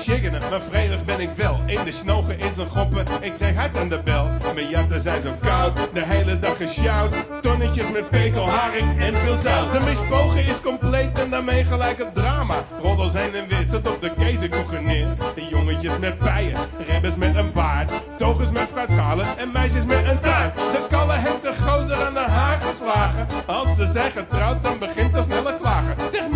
Maar 0.06 0.62
vredig 0.62 1.04
ben 1.04 1.20
ik 1.20 1.30
wel. 1.36 1.60
In 1.66 1.84
de 1.84 1.92
snogen 1.92 2.38
is 2.38 2.56
een 2.56 2.66
goppen, 2.66 3.06
ik 3.20 3.32
kreeg 3.34 3.56
hard 3.56 3.76
aan 3.76 3.88
de 3.88 4.00
bel. 4.04 4.28
Mijn 4.54 4.68
jatten 4.68 5.00
zijn 5.00 5.22
zo 5.22 5.30
koud, 5.40 5.88
de 5.92 6.04
hele 6.04 6.38
dag 6.38 6.56
gesjouwd. 6.56 7.14
Tonnetjes 7.42 7.90
met 7.90 8.10
pekel, 8.10 8.48
haring 8.48 9.00
en 9.00 9.16
veel 9.16 9.36
zout. 9.36 9.72
De 9.72 9.80
mispogen 9.88 10.44
is 10.44 10.60
compleet 10.60 11.18
en 11.18 11.30
daarmee 11.30 11.64
gelijk 11.64 11.98
het 11.98 12.14
drama. 12.14 12.54
Roddels 12.80 13.12
heen 13.12 13.34
en 13.34 13.48
weer, 13.48 13.64
zit 13.68 13.88
op 13.88 14.00
de 14.00 14.14
keizerkoeken 14.16 14.84
neer. 14.84 15.08
De 15.34 15.46
jongetjes 15.50 15.98
met 15.98 16.18
pijen, 16.18 16.56
ribbers 16.86 17.16
met 17.16 17.34
een 17.34 17.52
baard. 17.52 17.92
Togers 18.18 18.50
met 18.50 18.68
fruitschalen 18.68 19.38
en 19.38 19.52
meisjes 19.52 19.84
met 19.84 20.08
een 20.08 20.20
taart. 20.20 20.56
De 20.56 20.86
kalle 20.88 21.12
heeft 21.12 21.44
een 21.44 21.64
gozer 21.64 22.06
aan 22.06 22.14
de 22.14 22.20
haar 22.20 22.60
geslagen. 22.60 23.26
Als 23.46 23.76
ze 23.76 23.86
zijn 23.86 24.10
getrouwd, 24.10 24.62
dan 24.62 24.78
begint 24.78 25.16
er 25.16 25.22
sneller 25.22 25.54
klagen. 25.54 26.10
Zeg 26.10 26.28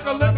like 0.00 0.14
a 0.14 0.18
little. 0.18 0.29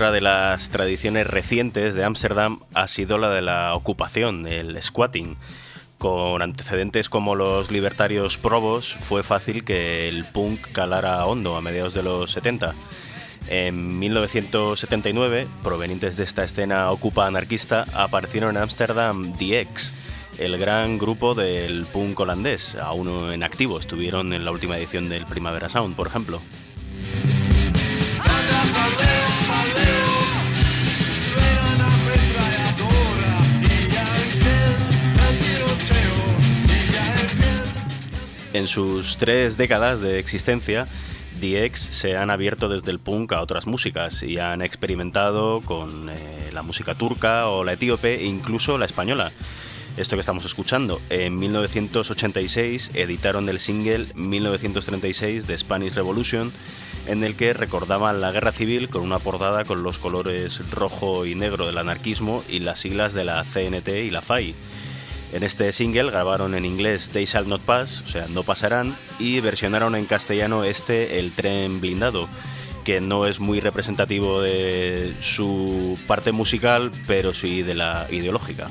Otra 0.00 0.12
de 0.12 0.22
las 0.22 0.70
tradiciones 0.70 1.26
recientes 1.26 1.94
de 1.94 2.04
Ámsterdam 2.04 2.60
ha 2.72 2.86
sido 2.86 3.18
la 3.18 3.28
de 3.28 3.42
la 3.42 3.74
ocupación, 3.74 4.46
el 4.46 4.82
squatting. 4.82 5.36
Con 5.98 6.40
antecedentes 6.40 7.10
como 7.10 7.34
los 7.34 7.70
libertarios 7.70 8.38
probos, 8.38 8.96
fue 9.00 9.22
fácil 9.22 9.62
que 9.62 10.08
el 10.08 10.24
punk 10.24 10.72
calara 10.72 11.26
hondo 11.26 11.54
a 11.54 11.60
mediados 11.60 11.92
de 11.92 12.02
los 12.02 12.30
70. 12.30 12.74
En 13.48 13.98
1979, 13.98 15.46
provenientes 15.62 16.16
de 16.16 16.24
esta 16.24 16.44
escena 16.44 16.90
ocupa 16.90 17.26
anarquista, 17.26 17.84
aparecieron 17.92 18.56
en 18.56 18.62
Ámsterdam 18.62 19.34
The 19.36 19.60
X, 19.60 19.92
el 20.38 20.56
gran 20.56 20.96
grupo 20.96 21.34
del 21.34 21.84
punk 21.84 22.18
holandés, 22.20 22.74
aún 22.74 23.30
en 23.30 23.42
activo. 23.42 23.78
Estuvieron 23.78 24.32
en 24.32 24.46
la 24.46 24.50
última 24.50 24.78
edición 24.78 25.10
del 25.10 25.26
Primavera 25.26 25.68
Sound, 25.68 25.94
por 25.94 26.06
ejemplo. 26.06 26.40
En 38.52 38.66
sus 38.66 39.16
tres 39.16 39.56
décadas 39.56 40.00
de 40.00 40.18
existencia, 40.18 40.88
The 41.38 41.64
X 41.66 41.88
se 41.92 42.16
han 42.16 42.30
abierto 42.30 42.68
desde 42.68 42.90
el 42.90 42.98
punk 42.98 43.32
a 43.32 43.40
otras 43.40 43.66
músicas 43.66 44.22
y 44.22 44.38
han 44.38 44.60
experimentado 44.60 45.60
con 45.60 46.10
eh, 46.10 46.50
la 46.52 46.62
música 46.62 46.94
turca 46.94 47.48
o 47.48 47.62
la 47.62 47.74
etíope 47.74 48.16
e 48.16 48.26
incluso 48.26 48.76
la 48.76 48.86
española. 48.86 49.32
Esto 49.96 50.16
que 50.16 50.20
estamos 50.20 50.44
escuchando, 50.44 51.00
en 51.10 51.38
1986 51.38 52.90
editaron 52.94 53.48
el 53.48 53.60
single 53.60 54.12
1936 54.14 55.46
de 55.46 55.58
Spanish 55.58 55.94
Revolution, 55.94 56.52
en 57.06 57.24
el 57.24 57.36
que 57.36 57.52
recordaban 57.52 58.20
la 58.20 58.32
guerra 58.32 58.52
civil 58.52 58.88
con 58.88 59.02
una 59.02 59.18
portada 59.18 59.64
con 59.64 59.82
los 59.82 59.98
colores 59.98 60.70
rojo 60.70 61.26
y 61.26 61.34
negro 61.34 61.66
del 61.66 61.78
anarquismo 61.78 62.42
y 62.48 62.60
las 62.60 62.80
siglas 62.80 63.14
de 63.14 63.24
la 63.24 63.44
CNT 63.44 63.88
y 63.88 64.10
la 64.10 64.22
FAI. 64.22 64.54
En 65.32 65.44
este 65.44 65.72
single 65.72 66.10
grabaron 66.10 66.54
en 66.54 66.64
inglés 66.64 67.10
They 67.10 67.24
Shall 67.24 67.48
Not 67.48 67.62
Pass, 67.62 68.02
o 68.02 68.06
sea, 68.06 68.26
no 68.26 68.42
pasarán, 68.42 68.96
y 69.18 69.40
versionaron 69.40 69.94
en 69.94 70.06
castellano 70.06 70.64
este 70.64 71.20
El 71.20 71.32
tren 71.32 71.80
blindado, 71.80 72.28
que 72.84 73.00
no 73.00 73.26
es 73.26 73.38
muy 73.38 73.60
representativo 73.60 74.42
de 74.42 75.14
su 75.20 75.98
parte 76.08 76.32
musical, 76.32 76.90
pero 77.06 77.32
sí 77.32 77.62
de 77.62 77.74
la 77.74 78.08
ideológica. 78.10 78.68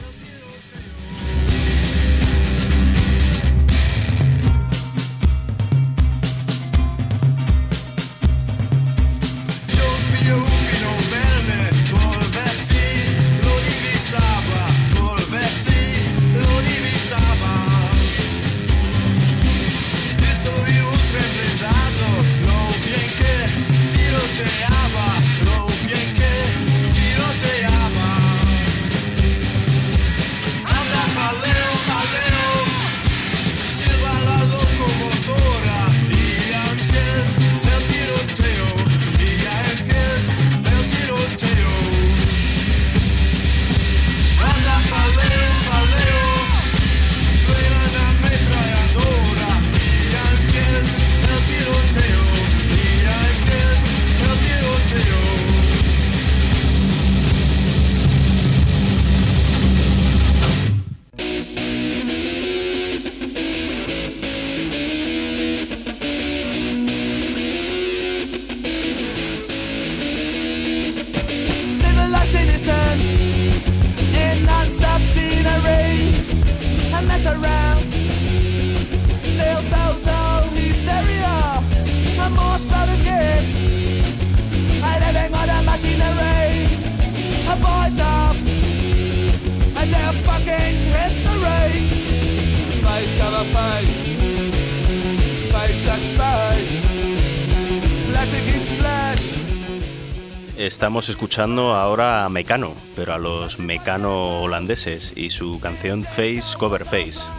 Mess 77.19 77.34
around 77.34 77.84
till 79.38 79.62
total 79.69 80.41
hysteria. 80.55 81.63
I'm 82.19 82.34
more 82.34 82.58
crowded 82.69 83.01
kids. 83.03 83.51
I 84.84 84.99
living 85.03 85.34
on 85.34 85.49
a 85.49 85.63
machinery. 85.63 86.65
Avoid 87.53 87.99
off 88.01 88.39
and 89.79 89.93
their 89.93 90.13
fucking 90.27 90.75
history. 90.97 91.73
Face 92.84 93.13
cover 93.19 93.45
face. 93.55 93.99
Space 95.43 95.77
sucks 95.77 96.08
space. 96.13 96.73
Plastic 98.12 98.55
eats 98.55 98.71
flesh. 98.73 99.49
Estamos 100.60 101.08
escuchando 101.08 101.74
ahora 101.74 102.26
a 102.26 102.30
Mecano, 102.30 102.74
pero 102.93 103.13
a 103.13 103.17
los 103.17 103.60
Mecano 103.60 104.41
holandeses 104.41 105.13
y 105.15 105.30
su 105.30 105.58
canción 105.62 106.02
Face 106.02 106.58
Cover 106.58 106.84
Face. 106.84 107.30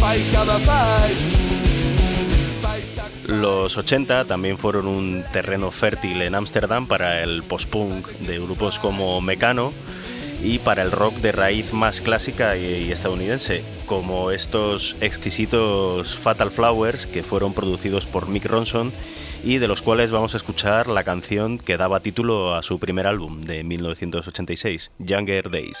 Face 0.00 0.30
cover 0.32 0.58
face. 0.58 1.53
Los 3.26 3.76
80 3.76 4.24
también 4.24 4.58
fueron 4.58 4.86
un 4.86 5.24
terreno 5.32 5.70
fértil 5.70 6.22
en 6.22 6.34
Ámsterdam 6.34 6.86
para 6.86 7.22
el 7.22 7.42
post-punk 7.42 8.06
de 8.20 8.38
grupos 8.38 8.78
como 8.78 9.20
Mecano 9.20 9.72
y 10.42 10.58
para 10.58 10.82
el 10.82 10.92
rock 10.92 11.14
de 11.16 11.32
raíz 11.32 11.72
más 11.72 12.00
clásica 12.00 12.56
y 12.56 12.92
estadounidense, 12.92 13.64
como 13.86 14.30
estos 14.30 14.96
exquisitos 15.00 16.16
Fatal 16.16 16.50
Flowers 16.50 17.06
que 17.06 17.22
fueron 17.22 17.54
producidos 17.54 18.06
por 18.06 18.28
Mick 18.28 18.44
Ronson 18.44 18.92
y 19.42 19.58
de 19.58 19.68
los 19.68 19.80
cuales 19.80 20.10
vamos 20.10 20.34
a 20.34 20.36
escuchar 20.36 20.88
la 20.88 21.04
canción 21.04 21.58
que 21.58 21.76
daba 21.76 22.00
título 22.00 22.54
a 22.54 22.62
su 22.62 22.78
primer 22.78 23.06
álbum 23.06 23.42
de 23.42 23.64
1986, 23.64 24.90
Younger 24.98 25.50
Days. 25.50 25.78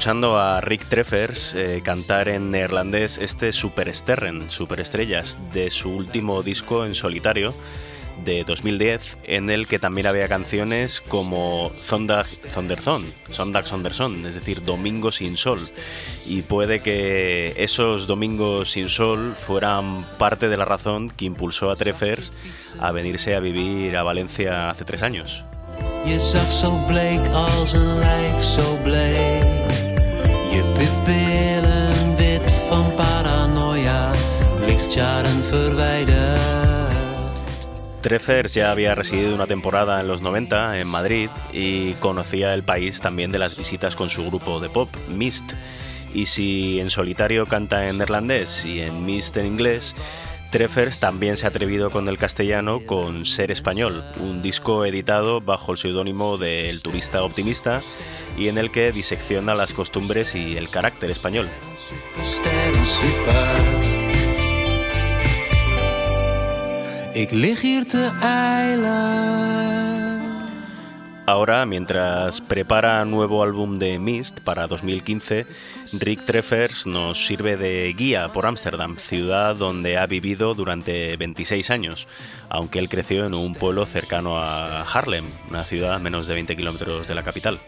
Escuchando 0.00 0.38
a 0.38 0.62
Rick 0.62 0.86
Treffers 0.86 1.54
eh, 1.54 1.82
cantar 1.84 2.30
en 2.30 2.50
neerlandés 2.50 3.18
este 3.18 3.52
Supersterren, 3.52 4.48
Superestrellas, 4.48 5.36
de 5.52 5.70
su 5.70 5.90
último 5.90 6.42
disco 6.42 6.86
en 6.86 6.94
solitario 6.94 7.52
de 8.24 8.44
2010, 8.44 9.18
en 9.24 9.50
el 9.50 9.66
que 9.66 9.78
también 9.78 10.06
había 10.06 10.26
canciones 10.26 11.02
como 11.02 11.70
Zondag 11.84 12.24
Zonderzon, 12.48 13.12
Sondag 13.28 13.66
Zonderson, 13.66 14.24
es 14.24 14.34
decir, 14.36 14.64
Domingo 14.64 15.12
sin 15.12 15.36
Sol. 15.36 15.68
Y 16.24 16.40
puede 16.40 16.80
que 16.80 17.52
esos 17.58 18.06
domingos 18.06 18.70
sin 18.70 18.88
sol 18.88 19.34
fueran 19.36 20.06
parte 20.18 20.48
de 20.48 20.56
la 20.56 20.64
razón 20.64 21.10
que 21.10 21.26
impulsó 21.26 21.70
a 21.70 21.76
Treffers 21.76 22.32
a 22.78 22.90
venirse 22.90 23.34
a 23.34 23.40
vivir 23.40 23.98
a 23.98 24.02
Valencia 24.02 24.70
hace 24.70 24.86
tres 24.86 25.02
años. 25.02 25.44
Je 30.50 30.62
pupillen 30.74 32.16
wit 32.16 32.42
van 32.68 32.92
paranoia, 32.96 34.12
lichtjaren 34.66 35.42
verwijderd. 35.50 36.50
Treffers 38.00 38.54
ya 38.54 38.70
había 38.70 38.94
residido 38.94 39.34
una 39.34 39.46
temporada 39.46 40.00
en 40.00 40.08
los 40.08 40.22
90 40.22 40.80
en 40.80 40.88
Madrid 40.88 41.28
y 41.52 41.92
conocía 41.94 42.54
el 42.54 42.62
país 42.62 43.00
también 43.00 43.30
de 43.30 43.38
las 43.38 43.56
visitas 43.56 43.94
con 43.94 44.08
su 44.08 44.26
grupo 44.26 44.58
de 44.58 44.70
pop, 44.70 44.88
Mist. 45.08 45.52
Y 46.14 46.26
si 46.26 46.80
en 46.80 46.90
solitario 46.90 47.46
canta 47.46 47.86
en 47.86 47.98
neerlandés 47.98 48.64
y 48.64 48.80
en 48.80 49.04
Mist 49.04 49.36
en 49.36 49.46
inglés, 49.46 49.94
Treffers 50.50 50.98
también 50.98 51.36
se 51.36 51.46
ha 51.46 51.50
atrevido 51.50 51.90
con 51.90 52.08
el 52.08 52.18
castellano 52.18 52.80
con 52.80 53.24
Ser 53.24 53.50
Español, 53.50 54.04
un 54.18 54.42
disco 54.42 54.84
editado 54.84 55.40
bajo 55.40 55.72
el 55.72 55.78
seudónimo 55.78 56.38
de 56.38 56.68
El 56.68 56.82
Turista 56.82 57.22
Optimista 57.22 57.82
y 58.36 58.48
en 58.48 58.58
el 58.58 58.70
que 58.70 58.90
disecciona 58.90 59.54
las 59.54 59.72
costumbres 59.72 60.34
y 60.34 60.56
el 60.56 60.68
carácter 60.68 61.10
español. 61.10 61.48
Ahora, 71.26 71.64
mientras 71.64 72.40
prepara 72.40 73.04
nuevo 73.04 73.42
álbum 73.42 73.78
de 73.78 73.98
Mist 73.98 74.40
para 74.40 74.66
2015, 74.66 75.46
Rick 75.92 76.24
Treffers 76.24 76.86
nos 76.86 77.24
sirve 77.24 77.56
de 77.56 77.92
guía 77.96 78.30
por 78.32 78.46
Ámsterdam, 78.46 78.96
ciudad 78.96 79.54
donde 79.54 79.96
ha 79.96 80.06
vivido 80.06 80.54
durante 80.54 81.16
26 81.16 81.70
años, 81.70 82.08
aunque 82.48 82.78
él 82.78 82.88
creció 82.88 83.26
en 83.26 83.34
un 83.34 83.54
pueblo 83.54 83.86
cercano 83.86 84.38
a 84.38 84.82
Haarlem, 84.82 85.26
una 85.48 85.62
ciudad 85.62 85.94
a 85.94 85.98
menos 85.98 86.26
de 86.26 86.34
20 86.34 86.56
kilómetros 86.56 87.06
de 87.06 87.14
la 87.14 87.22
capital. 87.22 87.60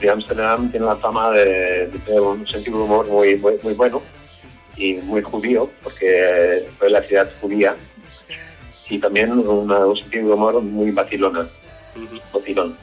De 0.00 0.10
Ámsterdam 0.10 0.70
tienen 0.70 0.88
la 0.88 0.96
fama 0.96 1.30
de, 1.32 1.86
de 1.86 2.20
un 2.20 2.46
sentido 2.48 2.82
humor 2.82 3.06
muy, 3.06 3.36
muy 3.36 3.74
bueno 3.74 4.02
y 4.76 4.94
muy 4.94 5.22
judío, 5.22 5.70
porque 5.82 6.66
fue 6.78 6.88
la 6.88 7.02
ciudad 7.02 7.30
judía, 7.40 7.76
y 8.88 8.98
también 8.98 9.32
una- 9.32 9.86
un 9.86 9.96
sentido 9.96 10.28
de 10.28 10.34
humor 10.34 10.60
muy 10.62 10.90
vacilona, 10.90 11.46
vacilón. 12.32 12.76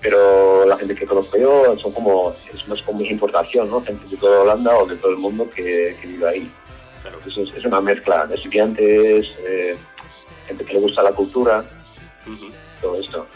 Pero 0.00 0.66
la 0.66 0.76
gente 0.76 0.94
que 0.96 1.06
conozco 1.06 1.38
yo 1.38 1.76
son 1.78 1.92
como, 1.92 2.34
es 2.52 2.66
más 2.68 2.82
como 2.82 3.00
importación, 3.02 3.70
¿no? 3.70 3.82
Gente 3.84 4.04
de 4.08 4.16
toda 4.16 4.40
Holanda 4.40 4.76
o 4.76 4.86
de 4.86 4.96
todo 4.96 5.12
el 5.12 5.18
mundo 5.18 5.48
que, 5.54 5.96
que 6.00 6.06
vive 6.08 6.28
ahí. 6.28 6.50
Entonces 7.04 7.48
es, 7.50 7.56
es 7.58 7.64
una 7.64 7.80
mezcla 7.80 8.26
de 8.26 8.34
estudiantes, 8.34 9.26
eh, 9.46 9.76
gente 10.48 10.64
que 10.64 10.72
le 10.74 10.80
gusta 10.80 11.02
la 11.02 11.12
cultura, 11.12 11.64
todo 12.80 13.00
esto. 13.00 13.26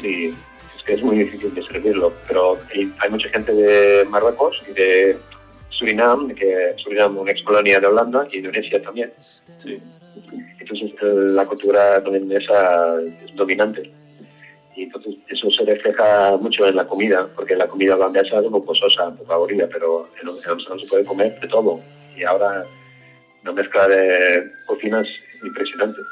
Sí, 0.00 0.34
es 0.76 0.82
que 0.82 0.94
es 0.94 1.02
muy 1.02 1.18
difícil 1.18 1.54
describirlo, 1.54 2.12
pero 2.26 2.56
hay, 2.74 2.92
hay 2.98 3.10
mucha 3.10 3.28
gente 3.28 3.52
de 3.52 4.04
Marruecos 4.06 4.62
y 4.68 4.72
de 4.72 5.18
Surinam, 5.70 6.28
que 6.34 6.74
Surinam 6.78 7.12
es 7.14 7.18
una 7.20 7.30
ex 7.32 7.42
colonia 7.42 7.78
de 7.78 7.86
Holanda 7.88 8.26
y 8.32 8.38
Indonesia 8.38 8.82
también. 8.82 9.12
Entonces 10.58 10.92
eh, 11.00 11.14
la 11.30 11.46
cultura 11.46 12.02
holandesa 12.04 13.00
es 13.00 13.34
dominante. 13.36 13.90
Y 14.74 14.82
entonces 14.82 15.14
eso 15.28 15.50
se 15.50 15.64
refleja 15.64 16.36
mucho 16.36 16.66
en 16.66 16.76
la 16.76 16.86
comida, 16.86 17.28
porque 17.34 17.56
la 17.56 17.66
comida 17.66 17.94
holandesa 17.94 18.38
es 18.40 18.44
un 18.44 18.52
poco 18.52 18.74
sosa, 18.74 19.08
un 19.08 19.16
poco 19.16 19.32
aburrida, 19.32 19.68
pero 19.72 20.08
en, 20.20 20.28
Amsterdam 20.28 20.78
se 20.80 20.86
puede 20.86 21.04
comer 21.04 21.40
de 21.40 21.48
todo. 21.48 21.80
Y 22.16 22.24
ahora 22.24 22.64
una 23.42 23.52
mezcla 23.52 23.88
de 23.88 24.52
cocinas 24.66 25.06
impresionante. 25.42 26.02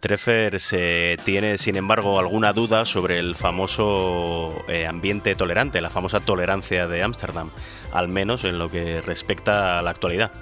Treffers 0.00 0.72
eh, 0.72 1.16
tiene, 1.24 1.56
sin 1.56 1.76
embargo, 1.76 2.18
alguna 2.18 2.52
duda 2.52 2.84
sobre 2.84 3.18
el 3.18 3.36
famoso 3.36 4.64
eh, 4.68 4.86
ambiente 4.86 5.34
tolerante, 5.34 5.80
la 5.80 5.88
famosa 5.88 6.20
tolerancia 6.20 6.86
de 6.86 7.02
Ámsterdam, 7.02 7.50
al 7.92 8.08
menos 8.08 8.44
en 8.44 8.58
lo 8.58 8.68
que 8.68 9.00
respecta 9.00 9.78
a 9.78 9.82
la 9.82 9.90
actualidad. 9.90 10.32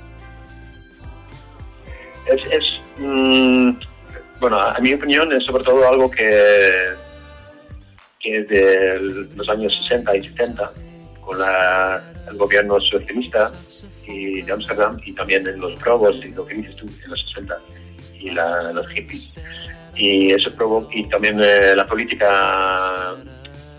Es, 2.27 2.53
es, 2.53 2.81
mm, 2.99 3.71
bueno, 4.41 4.59
a 4.61 4.79
mi 4.81 4.95
opinión 4.95 5.33
es 5.33 5.45
sobre 5.45 5.65
todo 5.65 5.87
algo 5.89 6.11
que, 6.11 6.31
que 8.21 8.39
es 8.39 8.49
de 8.49 9.27
los 9.37 9.49
años 9.49 9.73
60 9.89 10.17
y 10.17 10.29
70, 10.29 10.71
con 11.21 11.39
la- 11.39 12.03
el 12.29 12.37
gobierno 12.37 12.81
socialista 12.81 13.51
y 14.07 14.43
de 14.43 14.53
Ámsterdam 14.53 14.99
y 15.05 15.13
también 15.13 15.47
en 15.49 15.61
los 15.61 15.79
probos 15.81 16.15
y 16.25 16.29
lo 16.33 16.45
que 16.47 16.55
dices 16.55 16.77
tú 16.77 16.87
en 17.05 17.11
los 17.11 17.21
60 17.29 17.59
y 18.19 18.31
la- 18.31 18.73
los 18.73 18.87
hippies. 18.89 19.33
Y 19.95 20.33
eso 20.33 20.51
provo- 20.57 20.89
y 20.93 21.09
también 21.09 21.39
eh, 21.43 21.75
la 21.77 21.87
política 21.87 23.15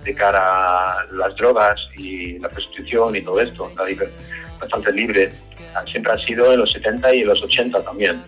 de 0.04 0.14
cara 0.14 1.00
a 1.00 1.06
las 1.12 1.36
drogas 1.38 1.80
y 1.98 2.38
la 2.40 2.50
prostitución 2.50 3.16
y 3.16 3.22
todo 3.22 3.40
esto, 3.40 3.72
la 3.78 3.86
bastante 4.64 4.92
libre, 4.92 5.32
siempre 5.92 6.14
ha 6.14 6.18
sido 6.26 6.54
en 6.54 6.60
los 6.60 6.72
70 6.72 7.16
y 7.16 7.22
en 7.22 7.28
los 7.28 7.42
80 7.42 7.84
también. 7.84 8.24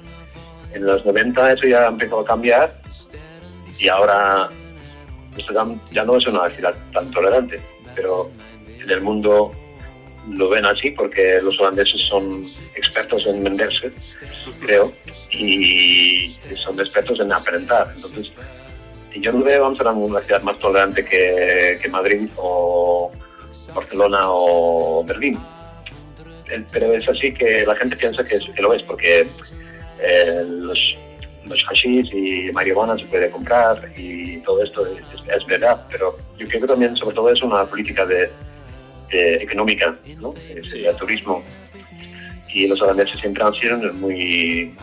En 0.73 0.85
los 0.85 1.05
90 1.05 1.53
eso 1.53 1.67
ya 1.67 1.85
empezó 1.85 2.19
a 2.19 2.25
cambiar 2.25 2.73
y 3.79 3.87
ahora 3.87 4.49
Amsterdam 5.33 5.79
ya 5.91 6.03
no 6.03 6.17
es 6.17 6.27
una 6.27 6.49
ciudad 6.49 6.73
tan 6.93 7.09
tolerante, 7.11 7.59
pero 7.95 8.29
en 8.67 8.89
el 8.89 9.01
mundo 9.01 9.51
lo 10.29 10.49
ven 10.49 10.65
así 10.65 10.91
porque 10.91 11.39
los 11.41 11.59
holandeses 11.59 12.01
son 12.01 12.45
expertos 12.75 13.25
en 13.27 13.43
venderse, 13.43 13.91
creo, 14.59 14.91
y 15.31 16.35
son 16.63 16.79
expertos 16.79 17.19
en 17.19 17.31
aparentar. 17.31 17.93
Entonces, 17.95 18.31
yo 19.15 19.31
no 19.31 19.43
veo 19.43 19.65
Amsterdam 19.65 20.01
una 20.01 20.21
ciudad 20.21 20.41
más 20.41 20.59
tolerante 20.59 21.05
que, 21.05 21.79
que 21.81 21.89
Madrid 21.89 22.27
o 22.37 23.11
Barcelona 23.73 24.21
o 24.25 25.03
Berlín. 25.05 25.37
Eh, 26.49 26.63
Pero 26.71 26.93
es 26.93 27.07
así 27.09 27.33
que 27.33 27.65
la 27.65 27.75
gente 27.75 27.95
piensa 27.95 28.25
que, 28.25 28.35
es- 28.35 28.49
que 28.55 28.61
lo 28.61 28.73
es, 28.73 28.83
porque 28.83 29.21
eh, 30.01 30.43
los, 30.47 30.79
los 31.45 31.63
hashish 31.65 32.13
y 32.13 32.51
marihuana 32.51 32.97
se 32.97 33.05
puede 33.05 33.29
comprar 33.31 33.77
y 33.97 34.37
todo 34.39 34.63
esto 34.63 34.85
es, 34.85 35.01
es- 35.35 35.45
verdad, 35.47 35.85
pero 35.91 36.15
yo 36.37 36.47
creo 36.47 36.61
que 36.61 36.67
también 36.67 36.95
sobre 36.97 37.15
todo 37.15 37.29
es 37.31 37.41
una 37.41 37.65
política 37.65 38.05
de, 38.05 38.29
de 39.11 39.35
económica, 39.37 39.95
¿no? 40.19 40.33
Es 40.55 40.73
el 40.73 40.95
turismo. 40.97 41.43
Y 42.53 42.67
los 42.67 42.81
holandeses 42.81 43.19
siempre 43.19 43.43
han 43.43 43.53
sido 43.55 43.77
muy 43.93 44.73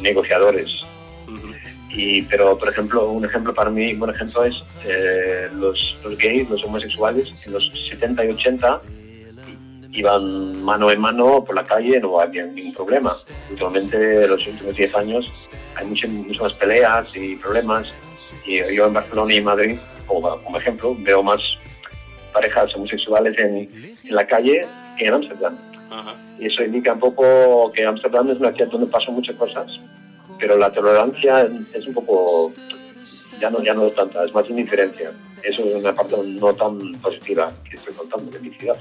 negociadores. 0.00 0.68
Y, 1.90 2.22
pero, 2.22 2.56
por 2.56 2.68
ejemplo, 2.68 3.10
un 3.10 3.24
ejemplo 3.24 3.52
para 3.54 3.70
mí, 3.70 3.92
un 3.94 3.98
buen 3.98 4.14
ejemplo 4.14 4.44
es 4.44 4.54
eh, 4.84 5.48
los, 5.54 5.96
los 6.04 6.16
gays, 6.18 6.48
los 6.48 6.62
homosexuales, 6.64 7.44
en 7.46 7.54
los 7.54 7.70
70 7.90 8.24
y 8.26 8.28
80 8.28 8.80
iban 9.92 10.62
mano 10.62 10.90
en 10.90 11.00
mano 11.00 11.44
por 11.44 11.54
la 11.54 11.64
calle, 11.64 12.00
no 12.00 12.20
había 12.20 12.44
ningún 12.44 12.74
problema. 12.74 13.16
Últimamente, 13.50 14.24
en 14.24 14.30
los 14.30 14.46
últimos 14.46 14.76
10 14.76 14.94
años, 14.94 15.32
hay 15.74 15.86
muchas, 15.86 16.10
muchas 16.10 16.52
peleas 16.54 17.16
y 17.16 17.36
problemas. 17.36 17.86
Y 18.44 18.58
yo 18.74 18.86
en 18.86 18.94
Barcelona 18.94 19.34
y 19.34 19.40
Madrid, 19.40 19.78
como, 20.06 20.42
como 20.42 20.58
ejemplo, 20.58 20.96
veo 20.98 21.22
más 21.22 21.40
parejas 22.32 22.74
homosexuales 22.74 23.36
en, 23.38 23.68
en 24.04 24.14
la 24.14 24.26
calle 24.26 24.66
que 24.96 25.06
en 25.06 25.14
Ámsterdam. 25.14 25.56
Y 26.38 26.46
eso 26.46 26.62
indica 26.62 26.92
un 26.92 27.00
poco 27.00 27.72
que 27.72 27.84
Ámsterdam 27.84 28.30
es 28.30 28.38
una 28.38 28.52
ciudad 28.52 28.70
donde 28.70 28.86
pasan 28.86 29.14
muchas 29.14 29.36
cosas, 29.36 29.66
pero 30.38 30.56
la 30.56 30.70
tolerancia 30.70 31.48
es 31.72 31.86
un 31.86 31.94
poco, 31.94 32.52
ya 33.40 33.50
no, 33.50 33.62
ya 33.62 33.74
no 33.74 33.90
tanta, 33.90 34.24
es 34.24 34.34
más 34.34 34.48
indiferencia. 34.48 35.12
Eso 35.42 35.64
es 35.64 35.74
una 35.76 35.94
parte 35.94 36.16
no 36.24 36.52
tan 36.54 36.92
positiva 37.00 37.52
que 37.68 37.76
estoy 37.76 37.94
contando 37.94 38.30
de 38.30 38.40
mi 38.40 38.50
ciudad. 38.54 38.76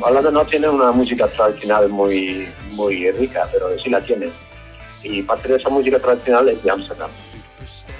Holanda 0.00 0.30
no 0.30 0.44
tiene 0.46 0.68
una 0.68 0.92
música 0.92 1.26
tradicional 1.28 1.88
muy, 1.88 2.48
muy 2.72 3.10
rica, 3.10 3.48
pero 3.52 3.78
sí 3.78 3.90
la 3.90 4.00
tiene. 4.00 4.30
Y 5.02 5.22
parte 5.22 5.48
de 5.48 5.56
esa 5.56 5.68
música 5.68 5.98
tradicional 5.98 6.48
es 6.48 6.62
de 6.62 6.70
Ámsterdam. 6.70 7.10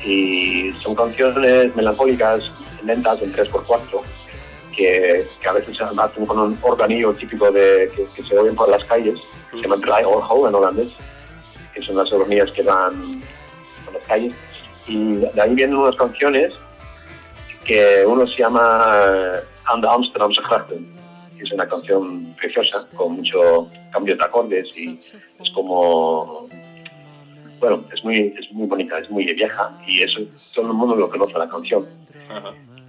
Y 0.05 0.73
son 0.81 0.95
canciones 0.95 1.75
melancólicas, 1.77 2.51
lentas 2.85 3.21
en 3.23 3.33
3x4, 3.33 4.01
que, 4.77 5.27
que 5.41 5.49
a 5.49 5.53
veces 5.53 5.81
hacen 5.81 6.27
con 6.27 6.39
un 6.39 6.59
organillo 6.63 7.13
típico 7.13 7.51
de, 7.51 7.91
que, 7.95 8.07
que 8.15 8.23
se 8.23 8.39
oyen 8.39 8.55
por 8.55 8.69
las 8.69 8.85
calles, 8.85 9.19
se 9.51 9.61
llama 9.61 9.77
Orho 10.07 10.49
en 10.49 10.55
holandés, 10.55 10.93
que 11.75 11.83
son 11.83 11.97
las 11.97 12.13
hornillas 12.13 12.51
que 12.53 12.63
van 12.63 13.23
por 13.85 13.95
las 13.95 14.05
calles. 14.05 14.33
Y 14.87 15.17
de 15.17 15.43
ahí 15.43 15.55
vienen 15.55 15.77
unas 15.77 15.97
canciones 15.97 16.53
que 17.65 18.05
uno 18.07 18.27
se 18.27 18.39
llama 18.39 19.43
de 19.77 19.89
Amsterdamse 19.89 20.41
Grachten, 20.49 20.95
que 21.37 21.43
es 21.43 21.53
una 21.53 21.69
canción 21.69 22.35
preciosa, 22.37 22.89
con 22.95 23.17
mucho 23.17 23.69
cambio 23.93 24.17
de 24.17 24.25
acordes 24.25 24.77
y 24.77 24.99
es 25.39 25.51
como... 25.55 26.49
Bueno, 27.61 27.85
es 27.93 28.05
muy, 28.05 28.35
es 28.39 28.53
muy 28.53 28.69
bonita, 28.69 28.99
es 29.01 29.11
muy 29.11 29.25
vieja 29.35 29.77
y 29.85 30.03
eso 30.03 30.21
todo 30.55 30.69
el 30.69 30.75
mundo 30.75 30.95
lo 30.95 31.11
conoce 31.11 31.37
la 31.37 31.49
canción. 31.49 31.87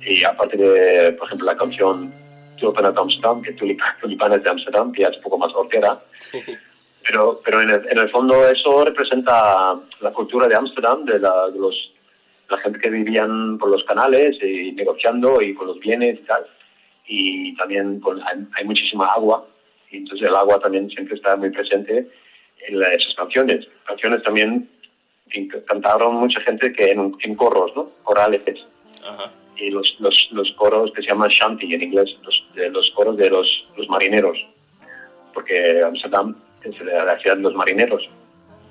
Y 0.01 0.23
aparte 0.23 0.57
de, 0.57 1.11
por 1.13 1.27
ejemplo, 1.27 1.45
la 1.47 1.57
canción 1.57 2.13
Tulpen 2.57 2.85
uit 2.85 2.97
Amsterdam, 2.97 3.41
que 3.41 3.55
tulip- 3.55 3.81
Tulipanes 4.01 4.43
de 4.43 4.49
Amsterdam, 4.49 4.91
que 4.91 5.01
ya 5.03 5.07
es 5.09 5.17
un 5.17 5.23
poco 5.23 5.37
más 5.37 5.53
hortera, 5.53 5.99
pero, 7.05 7.41
pero 7.43 7.61
en, 7.61 7.69
el, 7.69 7.87
en 7.89 7.97
el 7.97 8.09
fondo 8.09 8.47
eso 8.49 8.83
representa 8.85 9.79
la 10.01 10.11
cultura 10.11 10.47
de 10.47 10.55
Ámsterdam, 10.55 11.05
de, 11.05 11.19
la, 11.19 11.49
de 11.49 11.57
los, 11.59 11.91
la 12.49 12.57
gente 12.57 12.79
que 12.79 12.89
vivían 12.89 13.57
por 13.57 13.69
los 13.69 13.83
canales 13.85 14.37
y 14.43 14.71
negociando 14.73 15.41
y 15.41 15.53
con 15.53 15.67
los 15.67 15.79
bienes 15.79 16.19
y 16.19 16.23
tal. 16.23 16.45
Y 17.07 17.55
también 17.55 17.99
con- 17.99 18.21
hay, 18.21 18.37
hay 18.55 18.65
muchísima 18.65 19.07
agua, 19.07 19.45
y 19.91 19.97
entonces 19.97 20.27
el 20.27 20.35
agua 20.35 20.59
también 20.59 20.89
siempre 20.89 21.15
está 21.15 21.35
muy 21.35 21.49
presente 21.51 22.07
en 22.67 22.83
esas 22.83 23.15
canciones. 23.15 23.67
Canciones 23.85 24.21
también 24.23 24.69
que 25.31 25.47
cantaron 25.65 26.15
mucha 26.15 26.41
gente 26.41 26.73
que 26.73 26.91
en, 26.91 27.15
en 27.21 27.35
corros, 27.35 27.71
¿no? 27.75 27.89
Corales. 28.03 28.41
Y 29.59 29.71
los, 29.71 29.95
los, 29.99 30.29
los 30.31 30.51
coros 30.53 30.91
que 30.93 31.01
se 31.01 31.09
llaman 31.09 31.29
shanty 31.29 31.73
en 31.73 31.83
inglés, 31.83 32.15
los, 32.23 32.43
de 32.55 32.69
los 32.69 32.89
coros 32.91 33.17
de 33.17 33.29
los, 33.29 33.67
los 33.77 33.87
marineros 33.89 34.37
porque 35.39 35.81
Amsterdam 35.85 36.35
es 36.63 36.75
la 36.81 37.17
ciudad 37.19 37.37
de 37.37 37.43
los 37.43 37.55
marineros. 37.55 38.09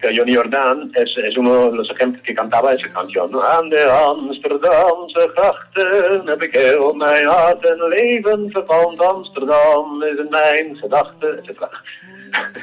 Pero 0.01 0.15
Johnny 0.17 0.35
Jordaan 0.35 0.93
es, 0.95 1.17
es 1.17 1.37
uno 1.37 1.71
de 1.71 1.77
los 1.79 1.91
ejemplos 1.91 2.23
que 2.23 2.35
cantaba 2.35 2.73
esa 2.73 2.93
canción. 2.93 3.31
¿no? 3.33 3.43
Aan 3.43 3.69
de 3.71 3.83
Amsterdamse 3.83 5.33
grachten 5.35 6.27
heb 6.27 6.43
ik 6.43 6.53
heel 6.53 6.93
mijn 6.93 7.27
hart 7.27 7.65
en 7.69 7.89
leven 7.89 8.51
verpand. 8.51 9.01
Amsterdam 9.01 10.03
is 10.03 10.19
in 10.19 10.27
mijn 10.31 10.77
gedachten, 10.77 11.39
etc. 11.39 11.63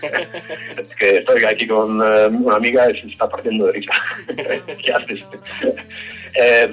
es 0.81 0.95
que 0.95 1.17
estoy 1.17 1.43
aquí 1.43 1.67
con 1.67 2.01
eh, 2.01 2.27
una 2.27 2.55
amiga 2.55 2.89
y 2.91 3.01
se 3.01 3.07
está 3.07 3.27
partiendo 3.27 3.65
de 3.65 3.71
risa. 3.71 3.93
¿Qué 4.83 4.93
haces? 4.93 5.27
eh, 6.33 6.69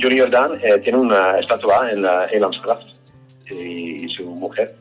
Johnny 0.00 0.18
Jordaan 0.18 0.60
eh, 0.62 0.78
tiene 0.78 0.98
una 0.98 1.38
estatua 1.38 1.90
en 1.90 2.02
la 2.02 2.26
en 2.30 2.44
Amsterdam 2.44 2.78
y, 3.50 4.08
su 4.08 4.24
mujer. 4.24 4.76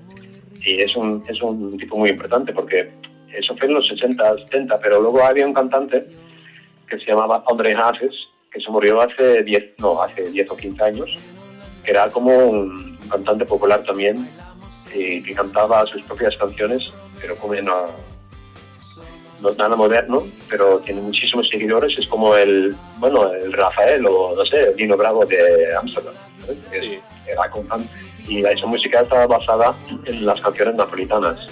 Y 0.64 0.82
es 0.82 0.96
un, 0.96 1.24
es 1.28 1.42
un 1.42 1.78
tipo 1.78 1.98
muy 1.98 2.10
importante 2.10 2.54
porque 2.54 2.92
eso 3.34 3.56
fue 3.58 3.68
en 3.68 3.76
los 3.76 3.88
60, 3.88 4.38
70, 4.40 4.80
pero 4.80 5.02
luego 5.02 5.24
había 5.24 5.46
un 5.46 5.54
cantante 5.54 6.08
que 6.88 7.00
se 7.00 7.06
llamaba 7.06 7.44
André 7.50 7.74
Hazes, 7.74 8.14
que 8.52 8.60
se 8.60 8.70
murió 8.70 9.02
hace 9.02 9.44
10, 9.44 9.76
no, 9.80 10.02
hace 10.02 10.24
10 10.24 10.52
o 10.52 10.58
15 10.58 10.84
años, 10.84 11.10
que 11.84 11.92
era 11.92 12.10
como 12.10 12.36
un, 12.36 12.98
cantante 13.10 13.46
popular 13.46 13.84
también, 13.86 14.30
y 14.94 15.24
que 15.24 15.34
cantaba 15.34 15.86
sus 15.86 16.02
propias 16.04 16.36
canciones, 16.38 16.92
pero 17.22 17.36
como 17.38 17.56
no, 17.56 17.88
no 19.42 19.50
es 19.50 19.58
nada 19.58 19.76
moderno, 19.76 20.28
pero 20.50 20.80
tiene 20.80 21.02
muchísimos 21.02 21.48
seguidores, 21.50 21.98
es 21.98 22.08
como 22.08 22.36
el, 22.36 22.76
bueno, 22.98 23.32
el 23.32 23.54
Rafael 23.54 24.06
o 24.08 24.36
no 24.36 24.46
sé, 24.46 24.70
el 24.70 24.76
Dino 24.76 24.98
Bravo 24.98 25.26
de 25.26 25.76
Ámsterdam. 25.76 26.14
¿sabes? 26.42 26.60
Que 26.72 27.02
Era 27.32 27.50
cantante. 27.52 27.90
Y 28.28 28.44
esa 28.46 28.66
música 28.66 29.02
está 29.02 29.26
basada 29.28 29.76
en 30.06 30.26
las 30.26 30.40
canciones 30.42 30.76
napolitanas. 30.76 31.48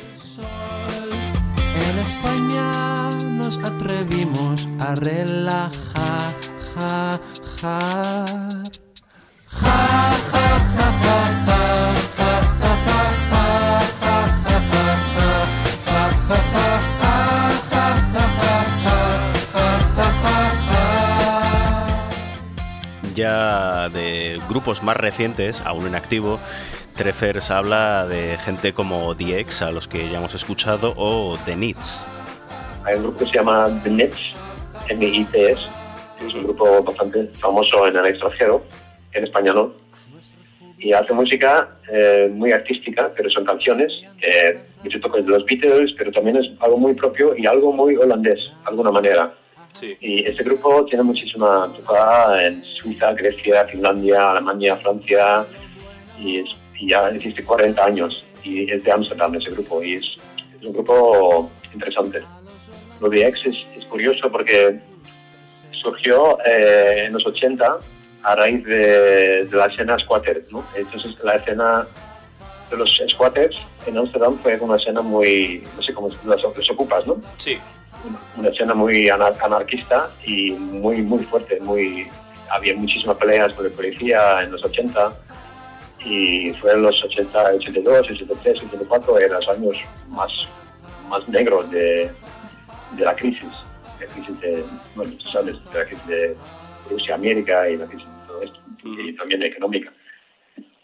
En 1.89 1.99
España 1.99 3.09
nos 3.23 3.57
atrevimos 3.59 4.67
a 4.79 4.95
relajar. 4.95 6.33
Ja, 6.75 7.19
ja. 7.61 8.25
Ja, 9.47 10.11
ja, 10.31 10.59
ja, 10.75 10.91
ja, 10.91 10.91
ja, 11.05 11.21
ja, 11.45 11.95
ja, 12.17 12.41
ja, 12.41 12.41
ja, 12.59 12.74
Ya 23.15 23.87
de 23.89 24.41
grupos 24.49 24.83
más 24.83 24.97
recientes, 24.97 25.61
aún 25.65 25.87
en 25.87 25.95
activo, 25.95 26.37
Treffers 26.97 27.49
habla 27.49 28.05
de 28.07 28.37
gente 28.37 28.73
como 28.73 29.15
The 29.15 29.45
a 29.61 29.71
los 29.71 29.87
que 29.87 30.09
ya 30.09 30.17
hemos 30.17 30.35
escuchado, 30.35 30.93
o 30.97 31.37
The 31.45 31.55
Nits. 31.55 32.05
Hay 32.83 32.95
un 32.95 33.03
grupo 33.03 33.19
que 33.19 33.25
se 33.27 33.31
llama 33.31 33.69
The 33.83 33.89
Nits, 33.89 34.19
N-I-T-S, 34.89 35.61
que 36.19 36.27
es 36.27 36.33
un 36.33 36.43
grupo 36.43 36.83
bastante 36.83 37.29
famoso 37.39 37.87
en 37.87 37.95
el 37.95 38.05
extranjero, 38.07 38.65
en 39.13 39.23
España 39.23 39.53
no. 39.53 39.71
Y 40.77 40.91
hace 40.91 41.13
música 41.13 41.69
eh, 41.89 42.29
muy 42.33 42.51
artística, 42.51 43.09
pero 43.15 43.29
son 43.29 43.45
canciones, 43.45 44.03
eh, 44.21 44.59
mucho 44.83 44.99
toque 44.99 45.21
de 45.21 45.29
los 45.29 45.45
Beatles, 45.45 45.93
pero 45.97 46.11
también 46.11 46.35
es 46.35 46.51
algo 46.59 46.77
muy 46.77 46.93
propio 46.93 47.33
y 47.37 47.45
algo 47.45 47.71
muy 47.71 47.95
holandés, 47.95 48.39
de 48.39 48.69
alguna 48.69 48.91
manera. 48.91 49.33
Y 49.99 50.25
este 50.25 50.43
grupo 50.43 50.85
tiene 50.85 51.03
muchísima 51.03 51.71
tocada 51.75 52.45
en 52.45 52.63
Suiza, 52.81 53.11
Grecia, 53.13 53.65
Finlandia, 53.65 54.31
Alemania, 54.31 54.77
Francia, 54.77 55.45
y, 56.19 56.39
es- 56.39 56.55
y 56.79 56.89
ya 56.91 57.09
existe 57.09 57.43
40 57.43 57.83
años. 57.85 58.23
Y 58.43 58.69
es 58.71 58.83
de 58.83 58.91
Ámsterdam 58.91 59.35
ese 59.35 59.49
grupo, 59.51 59.83
y 59.83 59.95
es, 59.95 60.05
es 60.57 60.65
un 60.65 60.73
grupo 60.73 61.49
interesante. 61.73 62.21
Lo 63.01 63.09
de 63.09 63.27
X 63.27 63.45
es, 63.47 63.55
es 63.77 63.85
curioso 63.85 64.31
porque 64.31 64.79
surgió 65.81 66.37
eh, 66.45 67.05
en 67.07 67.13
los 67.13 67.25
80 67.25 67.77
a 68.23 68.35
raíz 68.35 68.63
de, 68.63 69.45
de 69.45 69.57
la 69.57 69.65
escena 69.65 69.97
squatter. 69.99 70.43
¿no? 70.51 70.63
Entonces, 70.75 71.15
la 71.23 71.35
escena 71.35 71.87
de 72.69 72.77
los 72.77 72.99
squatters 73.09 73.55
en 73.85 73.97
Ámsterdam 73.97 74.37
fue 74.41 74.57
una 74.59 74.77
escena 74.77 75.01
muy, 75.01 75.63
no 75.75 75.83
sé 75.83 75.93
cómo 75.93 76.09
las, 76.25 76.41
los 76.41 76.69
ocupas, 76.71 77.05
¿no? 77.05 77.17
Sí. 77.37 77.59
Una 78.37 78.49
escena 78.49 78.73
muy 78.73 79.07
anar- 79.09 79.37
anarquista 79.43 80.09
y 80.25 80.51
muy 80.51 81.01
muy 81.01 81.23
fuerte 81.25 81.59
muy 81.61 82.07
había 82.49 82.75
muchísimas 82.75 83.17
peleas 83.17 83.53
con 83.53 83.65
la 83.69 83.71
policía 83.75 84.43
en 84.43 84.51
los 84.51 84.63
80 84.63 85.11
y 86.05 86.51
fueron 86.61 86.83
los 86.83 87.03
80, 87.03 87.53
82, 87.55 87.99
83, 88.11 88.63
84, 88.63 89.17
eran 89.19 89.39
los 89.39 89.49
años 89.49 89.75
más, 90.09 90.31
más 91.09 91.27
negros 91.27 91.69
de, 91.71 92.11
de 92.91 93.03
la 93.03 93.15
crisis, 93.15 93.49
la 93.99 94.05
crisis 94.05 94.39
de, 94.39 94.63
bueno, 94.95 95.11
tú 95.13 95.27
sabes, 95.29 95.55
de 95.73 95.79
la 95.79 95.85
crisis 95.85 96.05
de 96.05 96.37
Rusia-América 96.91 97.67
y 97.71 97.77
la 97.77 97.87
crisis 97.87 98.05
de 98.07 98.27
todo 98.27 98.41
esto, 98.43 98.59
y 98.83 99.13
también 99.13 99.41
económica, 99.41 99.91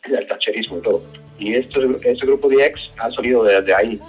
el 0.05 0.27
tacherismo 0.27 0.79
y 0.79 0.81
todo. 0.81 1.03
Y 1.37 1.53
esto, 1.53 1.79
este 2.03 2.25
grupo 2.25 2.49
de 2.49 2.65
ex 2.65 2.81
ha 2.97 3.11
salido 3.11 3.43
de, 3.43 3.61
de 3.61 3.75
ahí. 3.75 3.99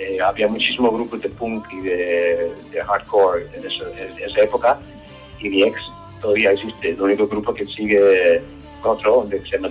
Eh, 0.00 0.18
había 0.18 0.48
muchísimos 0.48 0.94
grupos 0.94 1.20
de 1.20 1.28
punk 1.28 1.70
y 1.74 1.80
de, 1.82 2.54
hardcore 2.86 3.46
en 3.52 3.66
esa, 3.66 4.40
época, 4.40 4.80
y 5.38 5.50
The 5.50 5.68
X 5.68 5.82
todavía 6.22 6.52
existe. 6.52 6.90
El 6.90 7.02
único 7.02 7.26
grupo 7.28 7.52
que 7.52 7.66
sigue 7.66 8.42
otro, 8.82 9.28
que 9.28 9.40
se 9.40 9.58
llama 9.58 9.68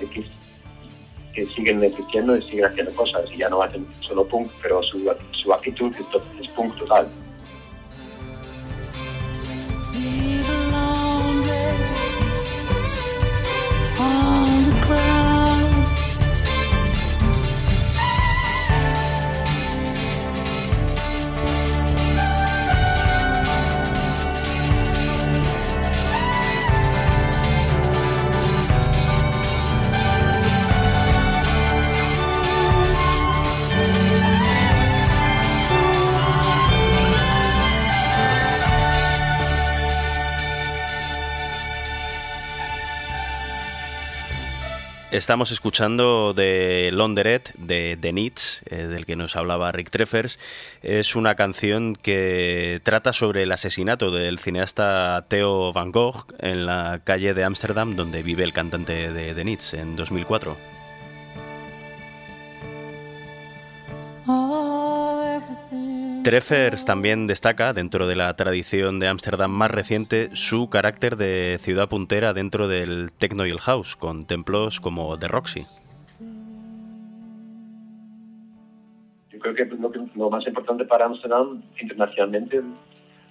que 1.33 1.45
siguen 1.47 1.83
existiendo 1.83 2.37
y 2.37 2.43
siguen 2.43 2.65
haciendo 2.65 2.93
cosas. 2.93 3.23
Y 3.33 3.37
ya 3.37 3.49
no 3.49 3.63
hacen 3.63 3.87
solo 4.01 4.23
punk, 4.27 4.51
pero 4.61 4.83
su, 4.83 5.51
actitud 5.51 5.91
es, 5.95 6.45
es 6.45 6.47
punk 6.49 6.77
total. 6.77 7.07
Estamos 45.19 45.51
escuchando 45.51 46.33
de 46.33 46.91
Londeret, 46.93 47.51
de 47.55 47.97
The 47.99 48.13
Needs, 48.13 48.61
eh, 48.67 48.87
del 48.87 49.05
que 49.05 49.17
nos 49.17 49.35
hablaba 49.35 49.73
Rick 49.73 49.89
Treffers. 49.89 50.39
Es 50.81 51.13
una 51.13 51.35
canción 51.35 51.97
que 51.97 52.79
trata 52.85 53.11
sobre 53.11 53.43
el 53.43 53.51
asesinato 53.51 54.11
del 54.11 54.39
cineasta 54.39 55.25
Theo 55.27 55.73
Van 55.73 55.91
Gogh 55.91 56.33
en 56.39 56.65
la 56.65 57.01
calle 57.03 57.33
de 57.33 57.43
Ámsterdam, 57.43 57.97
donde 57.97 58.23
vive 58.23 58.45
el 58.45 58.53
cantante 58.53 59.11
de 59.11 59.33
The 59.33 59.43
Needs 59.43 59.73
en 59.73 59.97
2004. 59.97 60.78
Everything. 66.33 66.47
Treffers 66.47 66.85
también 66.85 67.27
destaca, 67.27 67.73
dentro 67.73 68.07
de 68.07 68.15
la 68.15 68.35
tradición 68.35 68.99
de 68.99 69.07
Ámsterdam 69.07 69.51
más 69.51 69.71
reciente, 69.71 70.29
su 70.33 70.69
carácter 70.69 71.15
de 71.17 71.59
ciudad 71.61 71.89
puntera 71.89 72.33
dentro 72.33 72.67
del 72.67 73.11
techno 73.11 73.45
y 73.45 73.51
el 73.51 73.59
house, 73.59 73.95
con 73.95 74.25
templos 74.25 74.79
como 74.79 75.17
The 75.17 75.27
Roxy. 75.27 75.63
Yo 79.31 79.39
creo 79.39 79.53
que 79.55 79.65
lo, 79.65 79.91
que- 79.91 79.99
lo 80.15 80.29
más 80.29 80.45
importante 80.47 80.85
para 80.85 81.05
Amsterdam 81.05 81.61
internacionalmente 81.81 82.61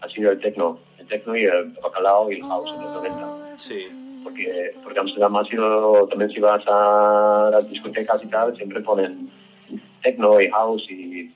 ha 0.01 0.09
sido 0.09 0.31
el 0.31 0.41
techno, 0.41 0.79
el 0.99 1.07
techno 1.07 1.37
y 1.37 1.43
el 1.45 1.73
bacalao 1.83 2.31
y 2.31 2.37
el 2.37 2.43
house 2.43 2.71
en 2.75 2.83
los 2.83 2.93
90. 2.95 3.59
Sí. 3.59 3.89
Porque, 4.23 4.73
porque 4.83 4.99
Amsterdam 5.01 5.37
ha 5.37 5.45
sido, 5.45 6.07
también 6.09 6.31
si 6.31 6.41
vas 6.41 6.63
a 6.67 7.49
las 7.53 7.69
discotecas 7.69 8.23
y 8.23 8.27
tal, 8.29 8.55
siempre 8.57 8.81
ponen 8.81 9.31
techno 10.03 10.41
y 10.41 10.49
house 10.51 10.91
y 10.91 11.33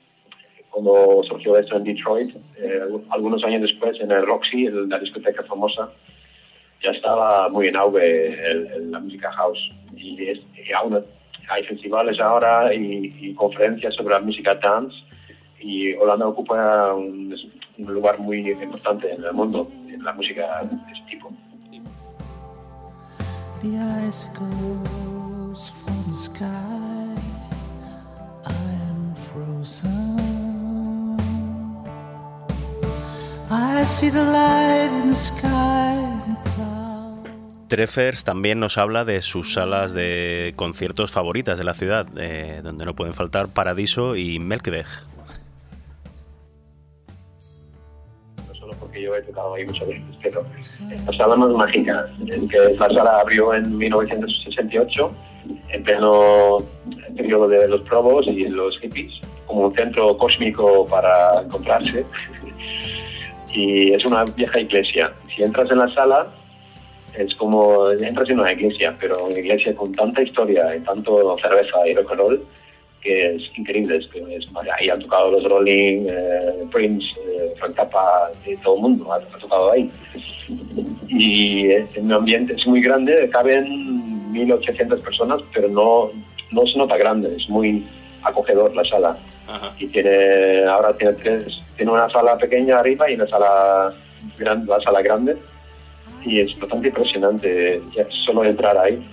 cuando 0.73 1.21
surgió 1.27 1.55
esto 1.55 1.77
en 1.77 1.83
Detroit, 1.83 2.35
eh, 2.57 2.81
algunos 3.11 3.43
años 3.43 3.61
después 3.61 3.99
en 4.01 4.09
el 4.11 4.25
Roxy, 4.25 4.65
el- 4.65 4.89
la 4.89 4.97
discoteca 4.97 5.43
famosa, 5.43 5.91
ya 6.83 6.89
estaba 6.89 7.47
muy 7.49 7.67
en 7.67 7.75
auge 7.75 8.35
la 8.79 8.99
música 8.99 9.31
house. 9.31 9.71
Y, 9.95 10.17
aún 10.73 10.99
hay 11.47 11.63
festivales 11.65 12.19
ahora 12.19 12.73
y, 12.73 13.33
conferencias 13.35 13.93
sobre 13.93 14.15
la 14.15 14.21
música 14.21 14.55
dance 14.55 14.95
y 15.59 15.93
Holanda 15.93 16.27
ocupa 16.27 16.93
un, 16.93 17.35
lugar 17.77 18.19
muy 18.19 18.49
importante 18.49 19.11
en 19.11 19.23
el 19.23 19.33
mundo 19.33 19.69
en 19.89 20.03
la 20.03 20.13
música 20.13 20.63
de 20.63 20.91
ese 20.91 21.03
tipo. 21.09 21.31
Treffers 37.67 38.23
también 38.23 38.59
nos 38.59 38.77
habla 38.77 39.03
de 39.05 39.21
sus 39.21 39.53
salas 39.53 39.93
de 39.93 40.53
conciertos 40.55 41.11
favoritas 41.11 41.57
de 41.57 41.63
la 41.63 41.73
ciudad, 41.73 42.07
eh, 42.17 42.61
donde 42.63 42.85
no 42.85 42.93
pueden 42.93 43.13
faltar 43.13 43.47
Paradiso 43.49 44.15
y 44.15 44.39
Melkweg. 44.39 44.85
no 48.47 48.55
solo 48.55 48.73
porque 48.79 49.01
yo 49.01 49.15
he 49.15 49.21
tocado 49.23 49.55
ahí 49.55 49.65
muchas 49.65 49.87
veces, 49.87 50.03
pero 50.21 50.45
la 51.05 51.13
sala 51.13 51.35
más 51.35 51.49
mágica, 51.49 52.07
en 52.27 52.47
que 52.47 52.57
la 52.57 52.87
sala 52.87 53.19
abrió 53.19 53.53
en 53.53 53.77
1968, 53.77 55.11
en 55.69 55.83
pleno 55.83 56.59
periodo 57.15 57.47
de 57.47 57.67
los 57.67 57.81
probos 57.81 58.27
y 58.27 58.47
los 58.47 58.79
hippies, 58.79 59.13
como 59.45 59.65
un 59.65 59.71
centro 59.71 60.17
cósmico 60.17 60.85
para 60.87 61.41
encontrarse. 61.41 62.05
Y 63.53 63.93
es 63.93 64.03
una 64.05 64.23
vieja 64.35 64.59
iglesia. 64.59 65.13
Si 65.35 65.43
entras 65.43 65.69
en 65.71 65.77
la 65.77 65.93
sala, 65.93 66.27
es 67.17 67.33
como 67.35 67.91
entras 67.91 68.29
en 68.29 68.39
una 68.39 68.51
iglesia, 68.53 68.95
pero 68.99 69.15
una 69.23 69.39
iglesia 69.39 69.75
con 69.75 69.91
tanta 69.91 70.21
historia 70.23 70.75
y 70.75 70.79
tanto 70.81 71.37
cerveza 71.41 71.87
y 71.87 71.93
rock 71.93 72.11
and 72.11 72.19
roll 72.19 72.45
que 73.03 73.35
es 73.35 73.43
increíble. 73.57 73.97
Es, 73.97 74.07
que 74.07 74.19
es- 74.35 74.47
ahí 74.79 74.89
han 74.89 74.99
tocado 75.01 75.31
los 75.31 75.43
Rolling, 75.43 76.05
eh, 76.07 76.65
Prince, 76.71 77.07
eh, 77.27 77.53
Frank 77.59 77.75
Zappa, 77.75 78.31
eh, 78.45 78.57
todo 78.63 78.75
el 78.75 78.81
mundo 78.81 79.11
ha, 79.11 79.19
tocado 79.19 79.71
ahí. 79.73 79.91
Y 81.09 81.73
un 81.99 82.11
ambiente 82.11 82.53
es 82.53 82.65
muy 82.65 82.81
grande, 82.81 83.29
caben 83.29 84.31
1.800 84.31 85.01
personas, 85.01 85.41
pero 85.53 85.67
no, 85.67 86.09
no 86.51 86.65
se 86.65 86.77
nota 86.77 86.97
grande, 86.97 87.35
es 87.35 87.47
muy 87.49 87.83
acogedor 88.23 88.75
la 88.75 88.85
sala. 88.85 89.17
Y 89.77 89.87
tiene, 89.87 90.65
ahora 90.65 90.95
tiene 90.95 91.13
tres, 91.13 91.61
tiene 91.75 91.91
una 91.91 92.09
sala 92.09 92.37
pequeña 92.37 92.79
arriba 92.79 93.09
y 93.09 93.15
una 93.15 93.27
sala 93.27 93.93
grande, 94.37 94.67
la 94.67 94.81
sala 94.81 95.01
grande. 95.01 95.37
Y 96.25 96.39
es 96.39 96.57
bastante 96.57 96.87
impresionante 96.87 97.81
solo 98.25 98.43
entrar 98.43 98.77
ahí. 98.77 99.05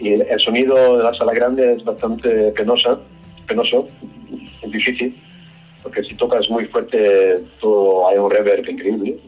Y 0.00 0.12
el, 0.14 0.22
el 0.22 0.40
sonido 0.40 0.98
de 0.98 1.04
la 1.04 1.14
sala 1.14 1.32
grande 1.32 1.74
es 1.74 1.84
bastante 1.84 2.52
penosa, 2.52 2.98
penoso, 3.46 3.88
es 4.62 4.70
difícil, 4.70 5.20
porque 5.82 6.02
si 6.04 6.14
tocas 6.14 6.48
muy 6.50 6.66
fuerte 6.66 7.40
todo 7.60 8.08
hay 8.08 8.18
un 8.18 8.30
reverb 8.30 8.68
increíble, 8.68 9.18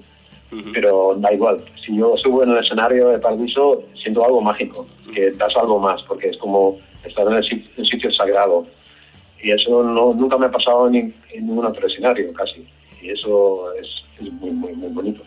pero 0.73 1.15
da 1.17 1.33
igual. 1.33 1.65
Si 1.85 1.97
yo 1.97 2.17
subo 2.17 2.43
en 2.43 2.51
el 2.51 2.59
escenario 2.59 3.09
de 3.09 3.19
Paradiso, 3.19 3.83
siento 4.01 4.25
algo 4.25 4.41
mágico, 4.41 4.87
que 5.15 5.31
das 5.33 5.57
algo 5.57 5.79
más, 5.79 6.03
porque 6.03 6.29
es 6.29 6.37
como 6.37 6.79
estar 7.05 7.27
en 7.27 7.35
el 7.35 7.87
sitio 7.87 8.13
sagrado. 8.13 8.67
Y 9.43 9.51
eso 9.53 9.83
no, 9.83 10.13
nunca 10.13 10.37
me 10.37 10.47
ha 10.47 10.51
pasado 10.51 10.89
en, 10.89 11.15
en 11.33 11.47
ningún 11.47 11.65
otro 11.65 11.87
escenario, 11.87 12.33
casi. 12.35 12.67
Y 13.01 13.11
eso 13.11 13.73
es, 13.75 13.89
es 14.21 14.31
muy, 14.33 14.51
muy, 14.51 14.73
muy 14.75 14.89
bonito. 14.91 15.23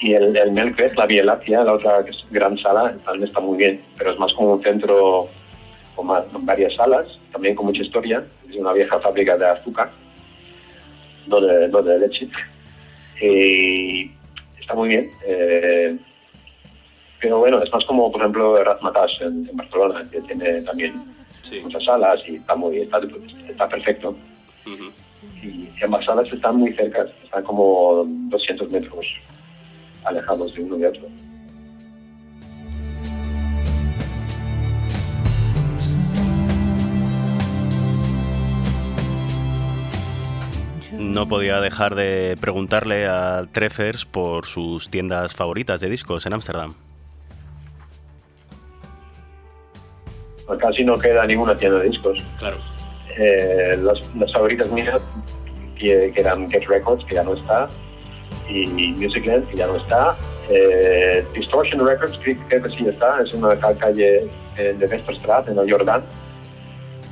Y 0.00 0.12
el, 0.14 0.36
el 0.36 0.54
la 0.94 1.06
Vía 1.06 1.24
Láctea, 1.24 1.64
la 1.64 1.74
otra 1.74 2.04
que 2.04 2.10
es 2.10 2.24
gran 2.30 2.56
sala, 2.58 2.96
también 3.04 3.28
está 3.28 3.40
muy 3.40 3.56
bien, 3.58 3.82
pero 3.98 4.12
es 4.12 4.18
más 4.18 4.32
como 4.34 4.54
un 4.54 4.62
centro 4.62 5.28
con, 5.94 6.06
más- 6.06 6.24
con 6.32 6.44
varias 6.46 6.74
salas, 6.74 7.18
también 7.32 7.54
con 7.54 7.66
mucha 7.66 7.82
historia. 7.82 8.24
Es 8.48 8.56
una 8.56 8.72
vieja 8.72 8.98
fábrica 9.00 9.36
de 9.36 9.46
azúcar, 9.46 9.90
no 11.26 11.40
de, 11.40 11.68
no 11.68 11.82
de 11.82 11.98
leche. 11.98 12.28
Y 13.20 14.10
está 14.60 14.74
muy 14.74 14.88
bien. 14.90 15.10
eh, 15.26 15.96
pero 17.20 17.38
bueno, 17.38 17.62
es 17.62 17.72
más 17.72 17.84
como, 17.84 18.10
por 18.10 18.20
ejemplo, 18.20 18.62
Razmataz 18.62 19.10
en, 19.20 19.48
en 19.48 19.56
Barcelona, 19.56 20.08
que 20.10 20.20
tiene 20.22 20.60
también 20.62 21.02
muchas 21.62 21.84
salas 21.84 22.20
y 22.26 22.36
está, 22.36 22.54
muy, 22.54 22.78
está, 22.78 23.00
está 23.48 23.68
perfecto. 23.68 24.16
Y 25.42 25.68
ambas 25.82 26.04
salas 26.04 26.30
están 26.32 26.56
muy 26.56 26.72
cerca, 26.72 27.06
están 27.22 27.44
como 27.44 28.04
200 28.06 28.70
metros 28.70 29.06
alejados 30.04 30.54
de 30.54 30.62
uno 30.62 30.76
de 30.76 30.88
otro. 30.88 31.02
No 40.98 41.28
podía 41.28 41.60
dejar 41.60 41.94
de 41.94 42.36
preguntarle 42.40 43.06
a 43.06 43.46
Treffers 43.52 44.06
por 44.06 44.46
sus 44.46 44.88
tiendas 44.88 45.34
favoritas 45.34 45.80
de 45.80 45.90
discos 45.90 46.24
en 46.26 46.32
Ámsterdam. 46.32 46.74
Casi 50.60 50.84
no 50.84 50.96
queda 50.98 51.26
ninguna 51.26 51.56
tienda 51.56 51.78
de 51.80 51.88
discos. 51.88 52.22
Claro. 52.38 52.56
Eh, 53.18 53.76
las, 53.80 54.14
las 54.16 54.32
favoritas 54.32 54.70
mías, 54.70 55.00
que, 55.78 56.12
que 56.14 56.20
eran 56.20 56.48
Get 56.50 56.64
Records, 56.66 57.04
que 57.06 57.14
ya 57.16 57.22
no 57.24 57.34
está, 57.34 57.68
y 58.48 58.66
Musicland, 58.92 59.48
que 59.48 59.56
ya 59.56 59.66
no 59.66 59.76
está. 59.76 60.16
Eh, 60.48 61.24
Distortion 61.34 61.84
Records, 61.86 62.18
creo, 62.22 62.36
creo 62.48 62.62
que 62.62 62.68
sí 62.68 62.86
está, 62.86 63.20
es 63.22 63.32
una 63.34 63.58
ca- 63.58 63.74
calle 63.76 64.28
de 64.56 64.86
Westerstraat, 64.86 65.48
en 65.48 65.58
el 65.58 65.70
Jordán. 65.70 66.02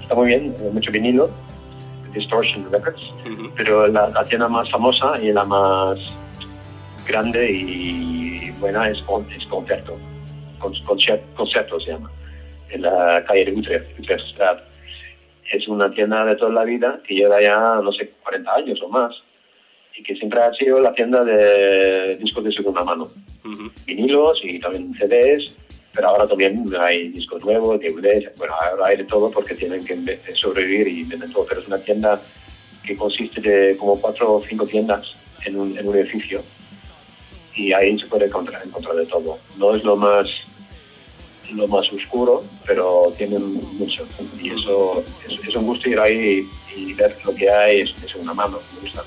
Está 0.02 0.14
muy 0.14 0.26
bien, 0.28 0.54
eh, 0.60 0.70
mucho 0.72 0.90
vinilo. 0.92 1.30
Distortion 2.12 2.70
Records, 2.70 3.12
pero 3.56 3.88
la, 3.88 4.08
la 4.10 4.22
tienda 4.24 4.46
más 4.46 4.70
famosa 4.70 5.18
y 5.20 5.32
la 5.32 5.42
más 5.44 5.98
grande 7.08 7.50
y 7.50 8.50
buena 8.60 8.88
es, 8.88 9.02
Con- 9.02 9.28
es 9.32 9.44
Concerto. 9.46 9.96
Con, 10.60 10.72
Concer- 10.84 11.22
Concerto 11.34 11.80
se 11.80 11.90
llama, 11.90 12.10
en 12.74 12.82
la 12.82 13.24
calle 13.26 13.52
Utrecht, 13.52 13.98
Utrechtstraat. 13.98 14.60
Es 15.52 15.68
una 15.68 15.90
tienda 15.92 16.24
de 16.24 16.36
toda 16.36 16.50
la 16.52 16.64
vida 16.64 17.00
que 17.06 17.14
lleva 17.14 17.40
ya, 17.40 17.80
no 17.82 17.92
sé, 17.92 18.10
40 18.22 18.54
años 18.54 18.80
o 18.82 18.88
más 18.88 19.14
y 19.96 20.02
que 20.02 20.16
siempre 20.16 20.40
ha 20.42 20.52
sido 20.54 20.80
la 20.80 20.92
tienda 20.92 21.22
de 21.22 22.16
discos 22.16 22.42
de 22.44 22.52
segunda 22.52 22.82
mano. 22.82 23.10
Vinilos 23.86 24.40
y 24.42 24.58
también 24.58 24.92
CDs, 24.94 25.52
pero 25.94 26.08
ahora 26.08 26.26
también 26.26 26.64
hay 26.80 27.08
discos 27.10 27.44
nuevos, 27.44 27.78
DVDs, 27.78 28.34
bueno, 28.36 28.54
ahora 28.60 28.86
hay 28.86 28.96
de 28.96 29.04
todo 29.04 29.30
porque 29.30 29.54
tienen 29.54 29.84
que 29.84 29.94
ve- 29.94 30.18
sobrevivir 30.34 30.88
y 30.88 31.04
vender 31.04 31.30
todo, 31.32 31.46
pero 31.46 31.60
es 31.60 31.66
una 31.68 31.78
tienda 31.78 32.20
que 32.84 32.96
consiste 32.96 33.40
de 33.40 33.76
como 33.76 34.00
cuatro 34.00 34.34
o 34.34 34.42
cinco 34.42 34.66
tiendas 34.66 35.06
en 35.44 35.60
un, 35.60 35.78
en 35.78 35.86
un 35.86 35.96
edificio 35.96 36.42
y 37.54 37.72
ahí 37.72 37.96
se 37.98 38.06
puede 38.06 38.24
encontrar, 38.26 38.62
encontrar 38.66 38.96
de 38.96 39.06
todo. 39.06 39.38
No 39.56 39.76
es 39.76 39.84
lo 39.84 39.94
más 39.94 40.26
lo 41.52 41.66
más 41.68 41.92
oscuro, 41.92 42.44
pero 42.66 43.12
tienen 43.16 43.54
mucho 43.76 44.06
y 44.40 44.50
eso 44.50 45.04
es, 45.28 45.38
es 45.46 45.54
un 45.54 45.66
gusto 45.66 45.88
ir 45.88 45.98
ahí 45.98 46.48
y, 46.76 46.92
ver 46.94 47.16
lo 47.24 47.34
que 47.34 47.48
hay 47.50 47.80
es 47.80 48.00
de 48.00 48.08
segunda 48.08 48.34
mano, 48.34 48.58
me 48.74 48.80
gusta. 48.80 49.04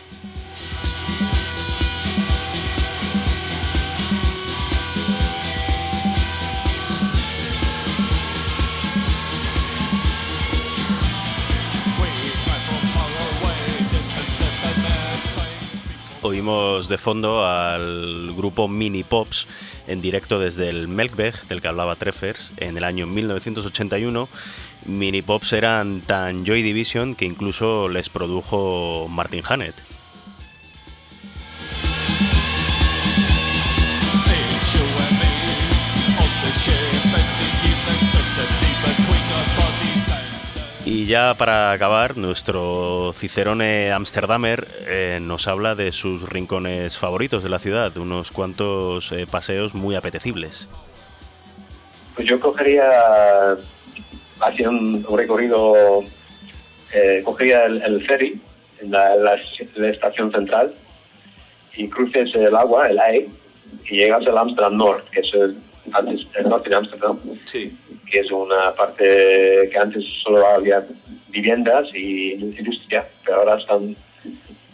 De 16.48 16.98
fondo 16.98 17.45
al 17.45 18.34
grupo 18.34 18.70
Mini 18.70 19.04
Pops 19.04 19.48
en 19.86 20.02
directo 20.02 20.39
desde 20.39 20.70
el 20.70 20.88
Melkweg, 20.88 21.45
del 21.50 21.62
que 21.62 21.68
hablaba 21.68 21.98
Treffers, 21.98 22.54
en 22.56 22.78
el 22.78 22.86
año 22.86 23.06
1981. 23.06 24.30
Mini 24.86 25.22
Pops 25.22 25.52
eran 25.52 26.00
tan 26.00 26.45
Joy 26.45 26.62
Division 26.62 27.16
que 27.16 27.26
incluso 27.26 27.89
les 27.89 28.08
produjo 28.08 29.10
Martin 29.10 29.43
Hannett. 29.43 29.76
Y 40.90 41.06
ya 41.06 41.34
para 41.38 41.74
acabar, 41.74 42.16
nuestro 42.16 43.12
Cicerone 43.14 43.92
Amsterdamer 43.92 44.68
eh, 44.88 45.20
nos 45.22 45.46
habla 45.50 45.76
de 45.76 45.92
sus 45.92 46.28
rincones 46.30 46.98
favoritos 46.98 47.44
de 47.44 47.50
la 47.50 47.60
ciudad, 47.60 47.98
unos 47.98 48.32
cuantos 48.32 49.12
eh, 49.12 49.28
paseos 49.30 49.76
muy 49.76 49.96
apetecibles. 49.96 50.70
Pues 52.16 52.26
yo 52.26 52.40
cogería, 52.40 52.90
hacía 54.40 54.70
un, 54.70 55.06
recorrido, 55.14 56.00
eh, 56.94 57.22
cogería 57.26 57.66
el, 57.66 57.82
el 57.82 58.08
ferry 58.08 58.40
en 58.80 58.92
la, 58.92 59.14
la- 59.18 59.38
la 59.76 59.90
estación 59.90 60.32
central 60.32 60.74
y 61.76 61.90
cruces 61.90 62.34
el 62.34 62.56
agua, 62.56 62.88
el 62.90 62.98
AE, 62.98 63.30
y 63.90 63.98
llegas 63.98 64.26
al 64.26 64.38
Amsterdam 64.38 64.78
North, 64.78 65.04
que 65.10 65.20
es 65.20 65.34
el, 65.34 65.58
antes, 65.92 66.22
el 66.36 66.48
norte 66.48 66.70
de 66.70 66.76
Amsterdam, 66.78 67.20
que 68.10 68.20
es 68.20 68.32
una 68.32 68.74
parte 68.74 69.70
que 69.72 69.78
antes 69.78 70.03
solo 70.24 70.45
había 70.45 70.86
viviendas 71.30 71.88
y 71.93 72.34
industria, 72.34 73.08
pero 73.26 73.39
ahora 73.39 73.58
están, 73.58 73.95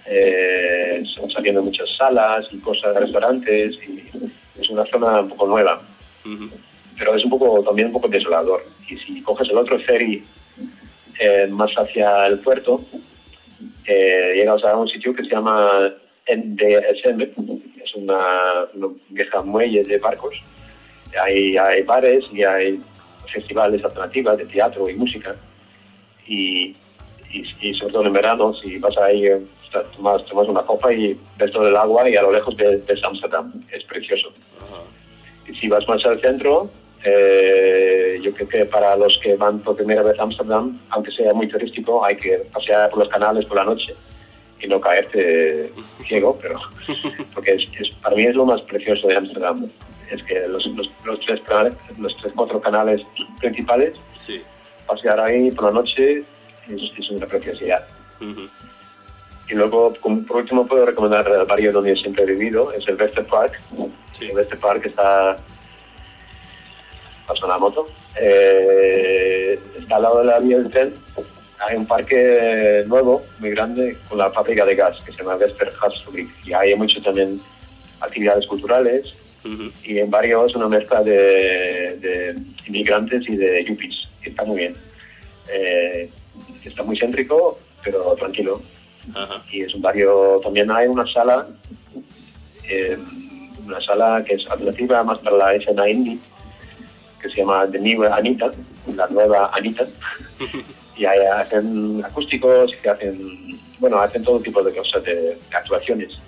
eh, 0.06 1.04
están 1.04 1.30
saliendo 1.32 1.64
muchas 1.64 1.90
salas 1.98 2.48
y 2.52 2.58
cosas, 2.60 2.96
restaurantes, 2.96 3.76
y 3.88 4.04
es 4.60 4.70
una 4.70 4.86
zona 4.86 5.22
un 5.22 5.30
poco 5.30 5.48
nueva 5.48 5.82
pero 6.98 7.16
es 7.16 7.24
un 7.24 7.30
poco 7.30 7.64
también 7.64 7.88
un 7.88 7.94
poco 7.94 8.08
desolador. 8.08 8.66
Y 8.88 8.98
si 8.98 9.22
coges 9.22 9.50
el 9.50 9.58
otro 9.58 9.80
ferry 9.80 10.24
eh, 11.20 11.48
más 11.50 11.72
hacia 11.74 12.26
el 12.28 12.40
puerto, 12.40 12.84
eh, 13.86 14.34
llegas 14.36 14.64
a 14.64 14.78
un 14.78 14.88
sitio 14.88 15.14
que 15.14 15.24
se 15.24 15.30
llama 15.30 15.94
NDSM, 16.28 17.22
es 17.84 17.96
una, 17.96 18.66
una 18.74 18.88
vieja 19.10 19.44
muelle 19.44 19.84
de 19.84 19.98
barcos. 19.98 20.36
Hay, 21.22 21.58
hay 21.58 21.84
bares 21.84 22.26
y 22.32 22.44
hay 22.44 22.82
festivales 23.32 23.84
alternativas 23.84 24.38
de 24.38 24.46
teatro 24.46 24.90
y 24.90 24.96
música. 24.96 25.36
Y, 26.28 26.76
y, 27.32 27.44
y 27.62 27.74
sobre 27.76 27.94
todo 27.94 28.06
en 28.06 28.14
verano, 28.14 28.54
si 28.56 28.78
vas 28.80 28.98
ahí, 28.98 29.26
eh, 29.28 29.42
tomas, 29.96 30.24
tomas 30.26 30.48
una 30.48 30.62
copa 30.64 30.94
y 30.94 31.18
ves 31.38 31.52
todo 31.52 31.68
el 31.68 31.76
agua 31.76 32.10
y 32.10 32.16
a 32.16 32.22
lo 32.22 32.32
lejos 32.32 32.56
ves, 32.56 32.86
ves 32.86 33.04
Amsterdam. 33.04 33.54
Es 33.72 33.84
precioso. 33.86 34.32
Y 35.48 35.54
si 35.56 35.68
vas 35.68 35.88
más 35.88 36.04
al 36.06 36.22
centro, 36.22 36.70
eh, 37.04 38.18
yo 38.22 38.34
creo 38.34 38.48
que 38.48 38.66
para 38.66 38.96
los 38.96 39.18
que 39.20 39.36
van 39.36 39.60
por 39.60 39.76
primera 39.76 40.02
vez 40.04 40.18
a 40.20 40.24
Ámsterdam, 40.24 40.80
aunque 40.90 41.12
sea 41.12 41.34
muy 41.34 41.48
turístico, 41.50 42.04
hay 42.06 42.16
que 42.16 42.38
pasear 42.54 42.90
por 42.92 43.00
los 43.00 43.10
canales 43.10 43.46
por 43.46 43.58
la 43.58 43.66
noche 43.66 43.94
y 44.62 44.68
no 44.68 44.80
caerte 44.80 45.72
ciego, 45.82 46.38
pero 46.42 46.60
porque 47.34 47.56
es, 47.56 47.64
es- 47.82 47.90
para 48.02 48.16
mí 48.16 48.24
es 48.24 48.36
lo 48.36 48.46
más 48.46 48.62
precioso 48.62 49.08
de 49.08 49.18
Ámsterdam. 49.18 49.70
Es 50.12 50.24
que 50.24 50.48
los, 50.48 50.66
los, 50.68 50.90
los 51.06 51.20
tres 51.22 51.42
canales, 51.42 51.74
los 51.98 52.16
tres, 52.18 52.34
cuatro 52.36 52.62
canales 52.62 53.02
principales, 53.40 53.94
pasear 54.88 55.20
ahí 55.20 55.52
por 55.52 55.66
la 55.66 55.72
noche 55.72 56.24
es, 56.68 56.82
es 56.98 57.10
una 57.10 57.26
preciosidad. 57.26 57.86
Y 59.50 59.56
luego, 59.56 59.94
como 60.00 60.26
por 60.26 60.38
último, 60.38 60.66
puedo 60.66 60.86
recomendar 60.86 61.28
el 61.28 61.46
barrio 61.46 61.74
donde 61.74 61.96
siempre 61.98 62.24
he 62.24 62.28
vivido, 62.28 62.72
es 62.72 62.88
el 62.88 62.96
Westerpark. 62.96 63.60
El 64.22 64.36
Westerpark 64.36 64.86
está... 64.86 65.38
Paso 67.28 67.48
la 67.48 67.58
moto. 67.58 67.88
Eh, 68.20 69.60
está 69.80 69.96
al 69.98 70.04
lado 70.04 70.20
de 70.20 70.26
la 70.26 70.40
vía 70.40 70.58
del 70.58 70.70
tren. 70.70 70.94
Hay 71.60 71.78
un 71.78 71.86
parque 71.86 72.84
nuevo, 72.88 73.24
muy 73.40 73.52
grande, 73.52 73.98
con 74.10 74.18
la 74.18 74.30
fábrica 74.32 74.66
de 74.66 74.76
gas, 74.76 75.02
que 75.06 75.12
se 75.12 75.18
llama 75.20 75.36
Westergasfabrik. 75.36 76.30
Y 76.46 76.54
hay 76.54 76.76
mucho 76.76 77.02
también 77.02 77.42
actividades 78.02 78.46
culturales. 78.48 79.14
Y 79.84 80.00
en 80.00 80.10
barrio 80.10 80.46
es 80.46 80.56
una 80.56 80.70
mezcla 80.70 81.04
de, 81.04 81.98
de 82.00 82.36
inmigrantes 82.68 83.28
y 83.28 83.36
de 83.36 83.66
yuppies, 83.66 84.08
que 84.22 84.30
está 84.30 84.44
muy 84.44 84.58
bien. 84.58 84.76
Eh, 85.54 86.10
está 86.64 86.84
muy 86.84 86.98
céntrico, 86.98 87.60
pero 87.84 88.16
tranquilo 88.16 88.62
y 89.52 89.62
es 89.62 89.74
un 89.74 89.82
barrio, 89.82 90.40
también 90.44 90.72
hay 90.72 90.88
una 90.88 91.06
sala, 91.12 91.48
eh, 92.68 92.98
una 93.66 93.82
sala 93.82 94.24
que 94.26 94.36
es 94.36 94.48
alternativa 94.50 95.04
más 95.04 95.20
para 95.20 95.38
la 95.38 95.56
escena 95.56 95.90
indie, 95.90 96.20
que 97.22 97.30
se 97.30 97.38
llama 97.38 97.68
The 97.70 97.80
New 97.80 98.04
Anita, 98.06 98.52
la 98.96 99.08
nueva 99.08 99.52
Anita, 99.54 99.88
y 100.98 101.06
ahí 101.06 101.20
hacen 101.20 102.04
acústicos 102.06 102.74
y 102.84 102.88
hacen, 102.88 103.60
bueno, 103.80 104.00
hacen 104.00 104.24
todo 104.24 104.40
tipo 104.40 104.64
de 104.64 104.74
cosas, 104.74 105.04
de, 105.04 105.16
de 105.16 105.56
actuaciones. 105.56 106.20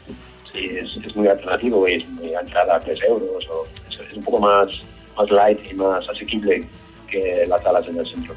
Y 0.54 0.78
es, 0.78 1.16
muy 1.16 1.28
alternativo 1.28 1.88
es 1.88 2.08
muy 2.10 2.34
entrada 2.34 2.76
a 2.76 2.80
3 2.80 3.04
euros, 3.04 3.48
o, 3.50 3.66
es, 3.90 4.00
es 4.00 4.14
un 4.14 4.24
poco 4.24 4.40
más, 4.40 4.70
más 5.18 5.30
light 5.32 5.60
y 5.72 5.74
más 5.74 6.08
asequible 6.08 6.68
que 7.10 7.46
las 7.48 7.64
salas 7.64 7.88
en 7.88 7.98
el 7.98 8.06
centro. 8.06 8.36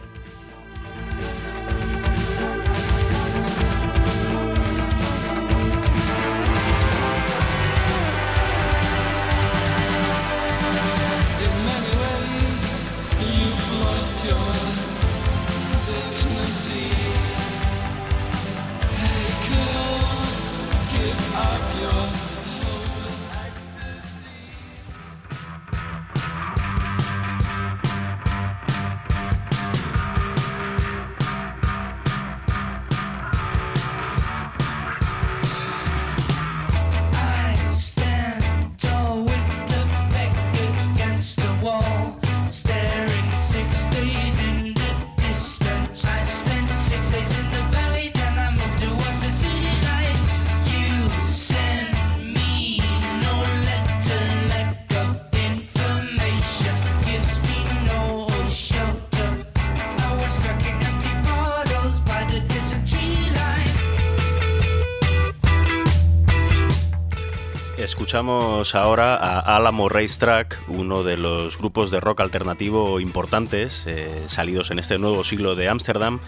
Escuchamos 68.09 68.75
ahora 68.75 69.17
a 69.17 69.57
Alamo 69.59 69.91
Racetrack, 69.91 70.63
uno 70.69 71.03
de 71.03 71.19
los 71.19 71.59
grupos 71.59 71.91
de 71.91 72.01
rock 72.01 72.23
alternativo 72.23 73.01
importantes 73.01 73.85
eh, 73.87 74.25
salidos 74.29 74.71
en 74.71 74.79
este 74.79 74.99
nuevo 74.99 75.25
siglo 75.25 75.55
de 75.57 75.69
Ámsterdam, 75.69 76.19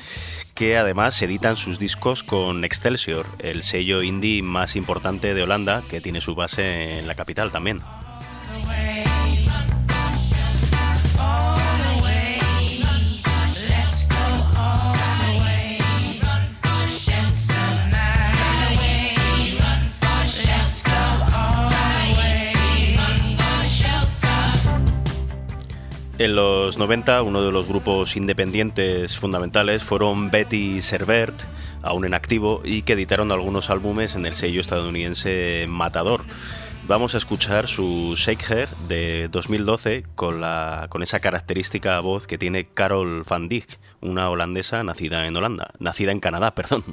que 0.54 0.76
además 0.76 1.22
editan 1.22 1.56
sus 1.56 1.78
discos 1.78 2.22
con 2.22 2.66
Excelsior, 2.66 3.24
el 3.38 3.62
sello 3.62 4.02
indie 4.02 4.42
más 4.42 4.76
importante 4.76 5.32
de 5.32 5.42
Holanda, 5.42 5.82
que 5.88 6.02
tiene 6.02 6.20
su 6.20 6.34
base 6.34 6.98
en 6.98 7.06
la 7.06 7.14
capital 7.14 7.50
también. 7.50 7.80
En 26.20 26.36
los 26.36 26.76
90, 26.76 27.22
uno 27.22 27.42
de 27.42 27.50
los 27.50 27.66
grupos 27.66 28.14
independientes 28.14 29.16
fundamentales 29.16 29.82
fueron 29.82 30.30
Betty 30.30 30.82
Servert, 30.82 31.40
aún 31.80 32.04
en 32.04 32.12
activo, 32.12 32.60
y 32.62 32.82
que 32.82 32.92
editaron 32.92 33.32
algunos 33.32 33.70
álbumes 33.70 34.14
en 34.16 34.26
el 34.26 34.34
sello 34.34 34.60
estadounidense 34.60 35.64
Matador. 35.66 36.20
Vamos 36.86 37.14
a 37.14 37.16
escuchar 37.16 37.68
su 37.68 38.16
Shake 38.18 38.68
de 38.86 39.28
2012 39.32 40.04
con, 40.14 40.42
la, 40.42 40.88
con 40.90 41.02
esa 41.02 41.20
característica 41.20 41.98
voz 42.00 42.26
que 42.26 42.36
tiene 42.36 42.66
Carol 42.66 43.24
van 43.26 43.48
Dijk, 43.48 43.78
una 44.02 44.28
holandesa 44.28 44.84
nacida 44.84 45.26
en 45.26 45.38
Holanda, 45.38 45.70
nacida 45.78 46.12
en 46.12 46.20
Canadá, 46.20 46.50
perdón. 46.54 46.84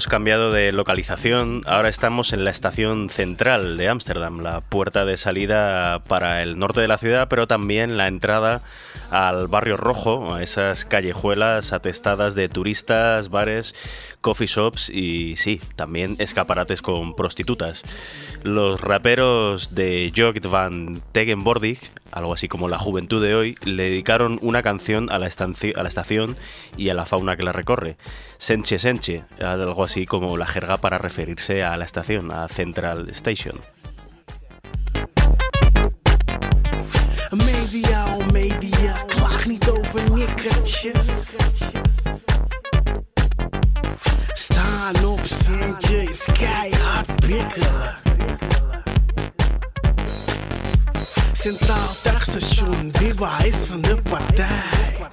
Hemos 0.00 0.08
cambiado 0.08 0.50
de 0.50 0.72
localización, 0.72 1.60
ahora 1.66 1.90
estamos 1.90 2.32
en 2.32 2.42
la 2.42 2.50
estación 2.50 3.10
central 3.10 3.76
de 3.76 3.90
Ámsterdam, 3.90 4.40
la 4.40 4.62
puerta 4.62 5.04
de 5.04 5.18
salida 5.18 5.98
para 5.98 6.42
el 6.42 6.58
norte 6.58 6.80
de 6.80 6.88
la 6.88 6.96
ciudad, 6.96 7.28
pero 7.28 7.46
también 7.46 7.98
la 7.98 8.08
entrada 8.08 8.62
al 9.10 9.48
barrio 9.48 9.76
rojo, 9.76 10.34
a 10.34 10.42
esas 10.42 10.84
callejuelas 10.84 11.72
atestadas 11.72 12.34
de 12.34 12.48
turistas, 12.48 13.28
bares, 13.28 13.74
coffee 14.20 14.46
shops 14.46 14.90
y 14.90 15.36
sí, 15.36 15.60
también 15.76 16.16
escaparates 16.18 16.82
con 16.82 17.14
prostitutas. 17.14 17.82
Los 18.42 18.80
raperos 18.80 19.74
de 19.74 20.12
Jogt 20.16 20.46
van 20.46 21.02
Tegenbordig, 21.12 21.78
algo 22.12 22.32
así 22.32 22.48
como 22.48 22.68
la 22.68 22.78
juventud 22.78 23.22
de 23.22 23.34
hoy, 23.34 23.56
le 23.64 23.84
dedicaron 23.84 24.38
una 24.42 24.62
canción 24.62 25.10
a 25.10 25.18
la, 25.18 25.26
estación 25.26 26.36
y 26.76 26.88
a 26.88 26.94
la 26.94 27.06
fauna 27.06 27.36
que 27.36 27.42
la 27.42 27.52
recorre. 27.52 27.96
Senche 28.38 28.78
Senche, 28.78 29.24
algo 29.40 29.84
así 29.84 30.06
como 30.06 30.36
la 30.36 30.46
jerga 30.46 30.76
para 30.78 30.98
referirse 30.98 31.64
a 31.64 31.76
la 31.76 31.84
estación, 31.84 32.30
a 32.32 32.48
Central 32.48 33.08
Station. 33.10 33.60
Nikkertjes. 40.70 41.06
Staan 44.34 45.04
op 45.04 45.20
centje 45.24 46.02
is 46.02 46.24
keihard 46.32 47.26
bikkelen. 47.26 47.96
Centraal 51.32 51.94
tuigstation, 52.02 52.90
Viva 52.92 53.42
is 53.42 53.54
van 53.54 53.80
de 53.80 53.96
partij. 54.02 55.08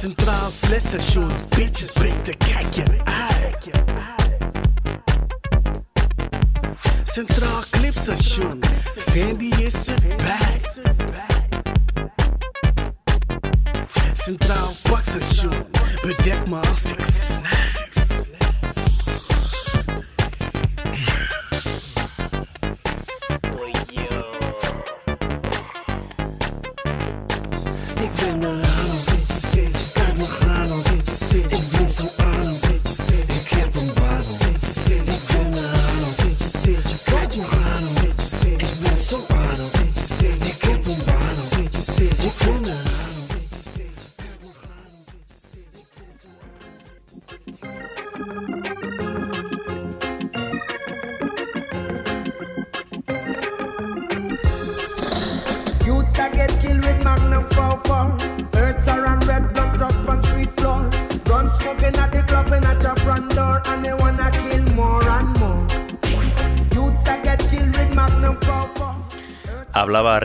Centraal 0.00 0.50
station, 0.50 1.30
bitches 1.56 1.90
breek 1.90 2.24
de 2.24 2.34
kijkje 2.36 2.84
uit. 3.04 3.68
Centraal 7.04 7.62
clipstation, 7.70 8.60
Fendi 8.96 9.48
is 9.48 9.86
erbij. 9.86 10.56
Centraal 14.26 14.72
pakstation, 14.82 15.52
bedek 16.02 16.46
me 16.46 16.56
als 16.56 16.82
ik 16.82 17.00
snuif. 17.00 17.25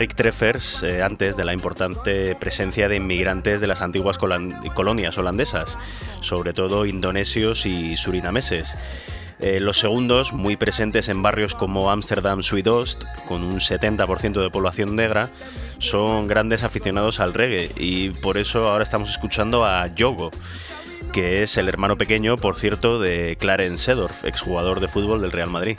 Rick 0.01 0.15
Treffers 0.15 0.81
eh, 0.81 1.03
antes 1.03 1.37
de 1.37 1.45
la 1.45 1.53
importante 1.53 2.35
presencia 2.35 2.89
de 2.89 2.95
inmigrantes 2.95 3.61
de 3.61 3.67
las 3.67 3.81
antiguas 3.81 4.17
colonias 4.17 5.15
holandesas, 5.19 5.77
sobre 6.21 6.53
todo 6.53 6.87
indonesios 6.87 7.67
y 7.67 7.95
surinameses. 7.95 8.75
Eh, 9.41 9.59
los 9.59 9.77
segundos, 9.77 10.33
muy 10.33 10.55
presentes 10.55 11.07
en 11.07 11.21
barrios 11.21 11.53
como 11.53 11.91
Amsterdam 11.91 12.41
Zuidoost, 12.41 13.03
con 13.27 13.43
un 13.43 13.59
70% 13.59 14.41
de 14.41 14.49
población 14.49 14.95
negra, 14.95 15.29
son 15.77 16.27
grandes 16.27 16.63
aficionados 16.63 17.19
al 17.19 17.35
reggae 17.35 17.69
y 17.77 18.09
por 18.09 18.39
eso 18.39 18.71
ahora 18.71 18.81
estamos 18.81 19.11
escuchando 19.11 19.65
a 19.65 19.85
Yogo, 19.93 20.31
que 21.13 21.43
es 21.43 21.57
el 21.57 21.69
hermano 21.69 21.95
pequeño, 21.95 22.37
por 22.37 22.55
cierto, 22.55 22.99
de 22.99 23.37
Clarence 23.39 23.83
Seedorf, 23.85 24.25
exjugador 24.25 24.79
de 24.79 24.87
fútbol 24.87 25.21
del 25.21 25.31
Real 25.31 25.51
Madrid. 25.51 25.77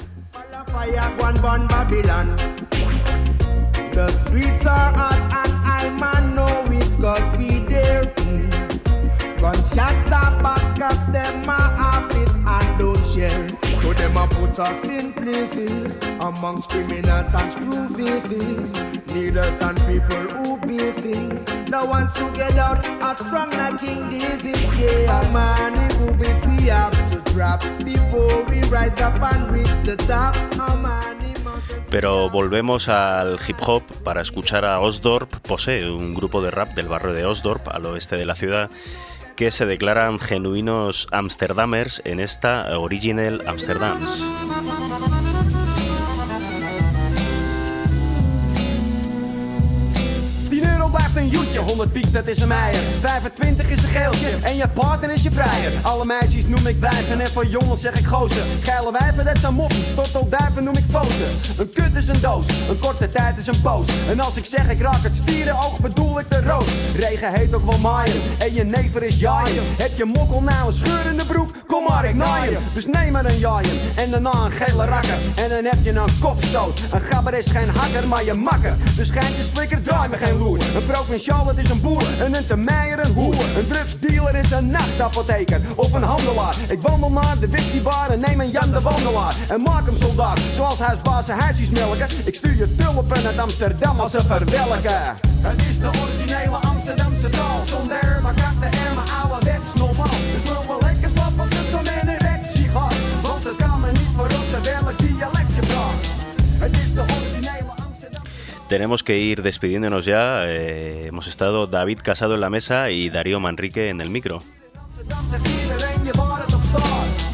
The 3.95 4.09
streets 4.25 4.65
are 4.65 4.95
hot 4.95 5.21
and 5.41 5.53
I 5.67 5.91
man 5.91 6.35
know 6.35 6.65
it 6.71 6.91
cause 7.01 7.37
we 7.37 7.59
there 7.69 8.07
too. 8.07 8.49
Gunshot 9.41 10.07
a 10.07 10.23
pass 10.43 10.79
cause 10.79 11.13
them 11.13 11.49
a 11.49 11.53
have 11.53 12.11
it 12.11 12.31
and 12.31 12.79
don't 12.79 13.07
share. 13.09 13.49
So 13.83 13.93
them 13.93 14.17
a 14.17 14.27
put 14.29 14.59
us 14.59 14.85
in 14.89 15.13
places 15.13 15.99
amongst 16.21 16.71
criminals 16.71 17.35
and 17.35 17.53
screw 17.53 17.89
faces. 17.91 18.75
Leaders 19.09 19.63
and 19.63 19.79
people 19.87 20.25
who 20.37 20.57
basing. 20.67 21.45
The 21.45 21.85
ones 21.87 22.17
who 22.17 22.31
get 22.33 22.57
out 22.57 22.87
are 22.87 23.15
strong 23.15 23.51
like 23.51 23.79
King 23.79 24.09
David. 24.09 24.57
Yeah, 24.79 25.21
a 25.21 25.33
man 25.33 25.91
who 25.93 26.13
boobies 26.13 26.41
we 26.47 26.69
have 26.69 26.93
to 27.11 27.33
drop 27.33 27.61
before 27.85 28.45
we 28.45 28.63
rise 28.71 28.99
up 29.01 29.21
and 29.21 29.51
reach 29.51 29.77
the 29.85 29.97
top. 29.97 30.35
A 30.55 30.77
man 30.77 31.22
Pero 31.93 32.31
volvemos 32.31 32.89
al 32.89 33.39
hip 33.47 33.59
hop 33.61 33.83
para 34.03 34.23
escuchar 34.23 34.65
a 34.65 34.81
Osdorp 34.81 35.31
Pose, 35.47 35.91
un 35.91 36.15
grupo 36.15 36.41
de 36.41 36.51
rap 36.51 36.75
del 36.75 36.89
barrio 36.89 37.13
de 37.13 37.27
Osdorp, 37.27 37.69
al 37.69 37.85
oeste 37.85 38.17
de 38.17 38.25
la 38.25 38.35
ciudad, 38.35 38.71
que 39.37 39.51
se 39.51 39.67
declaran 39.67 40.19
genuinos 40.19 41.07
Amsterdamers 41.13 42.01
en 42.07 42.19
esta 42.19 42.79
Original 42.79 43.43
Amsterdams. 43.47 44.23
Joetje, 51.33 51.59
100 51.59 51.93
piek 51.93 52.13
dat 52.13 52.29
is 52.29 52.41
een 52.41 52.49
meijer 52.49 52.81
25 53.01 53.71
is 53.71 53.83
een 53.83 53.89
geeltje 53.89 54.29
en 54.43 54.57
je 54.57 54.69
partner 54.69 55.11
is 55.11 55.23
je 55.23 55.31
vrijer. 55.31 55.73
Alle 55.83 56.05
meisjes 56.05 56.47
noem 56.47 56.67
ik 56.67 56.77
wijven 56.81 57.21
en 57.21 57.29
voor 57.29 57.47
jongens 57.47 57.81
zeg 57.81 57.99
ik 57.99 58.07
gozer. 58.07 58.43
Geile 58.63 58.93
wijven 58.93 59.25
dat 59.25 59.39
zijn 59.39 59.55
moppies, 59.55 59.95
tortelduiven 59.95 60.65
noem 60.65 60.77
ik 60.77 60.85
fozen. 60.91 61.27
Een 61.59 61.73
kut 61.73 61.95
is 61.95 62.09
een 62.09 62.21
doos, 62.21 62.47
een 62.69 62.79
korte 62.79 63.09
tijd 63.09 63.39
is 63.39 63.47
een 63.47 63.61
poos. 63.61 63.89
En 64.09 64.21
als 64.21 64.37
ik 64.37 64.45
zeg 64.45 64.71
ik 64.71 64.81
raak 64.81 65.03
het 65.03 65.15
stierenoog 65.15 65.79
bedoel 65.79 66.19
ik 66.19 66.31
de 66.31 66.41
roos. 66.41 66.71
Regen 66.97 67.35
heet 67.35 67.55
ook 67.55 67.65
wel 67.65 67.79
maaien 67.79 68.21
en 68.39 68.55
je 68.55 68.65
never 68.65 69.03
is 69.03 69.19
jaaien. 69.19 69.63
Heb 69.79 69.97
je 69.97 70.05
mokkel 70.05 70.43
nou 70.43 70.67
een 70.67 70.73
scheur 70.73 71.07
in 71.11 71.19
de 71.19 71.27
broek, 71.27 71.51
kom 71.67 71.85
maar 71.89 72.05
ik 72.05 72.15
naaien 72.15 72.61
Dus 72.75 72.87
neem 72.87 73.13
maar 73.13 73.25
een 73.25 73.39
jaaien 73.39 73.79
en 73.95 74.11
daarna 74.11 74.45
een 74.45 74.51
gele 74.51 74.85
rakker. 74.85 75.19
En 75.37 75.49
dan 75.49 75.65
heb 75.65 75.79
je 75.83 75.91
een 75.91 76.19
kopstoot. 76.21 76.81
Een 76.93 77.01
gabber 77.01 77.35
is 77.35 77.51
geen 77.51 77.69
hakker 77.69 78.09
maar 78.09 78.25
je 78.25 78.35
makker. 78.35 78.75
Dus 78.97 79.11
geintjes 79.11 79.47
flikker 79.47 79.83
draai 79.83 80.09
me 80.09 80.17
geen 80.17 80.39
loer. 80.39 80.59
Een 80.75 80.87
provinciaal 80.87 81.22
dat 81.25 81.57
is 81.57 81.69
een 81.69 81.81
boer 81.81 82.21
en 82.21 82.35
een 82.35 82.47
termeijer 82.47 82.99
een 82.99 83.13
hoer. 83.13 83.35
Een 83.35 83.67
drugsdealer 83.69 84.35
is 84.35 84.51
een 84.51 84.71
nachtapotheker 84.71 85.61
of 85.77 85.93
een 85.93 86.03
handelaar. 86.03 86.57
Ik 86.69 86.81
wandel 86.81 87.11
naar 87.11 87.39
de 87.41 87.49
whiskybar 87.49 88.11
en 88.11 88.21
neem 88.21 88.41
een 88.41 88.51
Jan 88.51 88.71
de 88.71 88.81
wandelaar 88.81 89.35
En 89.49 89.63
maak 89.63 89.87
hem 89.87 89.97
soldaat 89.97 90.41
zoals 90.55 90.79
huisbazen 90.79 91.39
huisjes 91.39 91.71
melken. 91.71 92.07
Ik 92.25 92.35
stuur 92.35 92.57
je 92.57 92.75
tulpen 92.75 93.27
uit 93.27 93.39
Amsterdam 93.39 94.01
als 94.01 94.11
ze 94.11 94.21
verwelken 94.21 95.17
Het 95.41 95.63
is 95.63 95.79
de 95.79 95.91
originele 96.03 96.57
Amsterdamse 96.57 97.29
taal 97.29 97.63
Zonder 97.65 98.19
maar 98.23 98.35
katten 98.35 98.82
Tenemos 108.73 109.03
que 109.03 109.19
ir 109.19 109.43
despidiéndonos 109.43 110.07
ya. 110.07 110.47
Eh, 110.47 111.09
hemos 111.09 111.27
estado 111.27 111.67
David 111.67 111.99
Casado 112.03 112.37
en 112.37 112.41
la 112.41 112.49
mesa 112.49 112.91
y 112.91 113.11
Darío 113.11 113.39
Manrique 113.39 113.91
en 113.91 114.01
el 114.01 114.09
micro. 114.09 114.39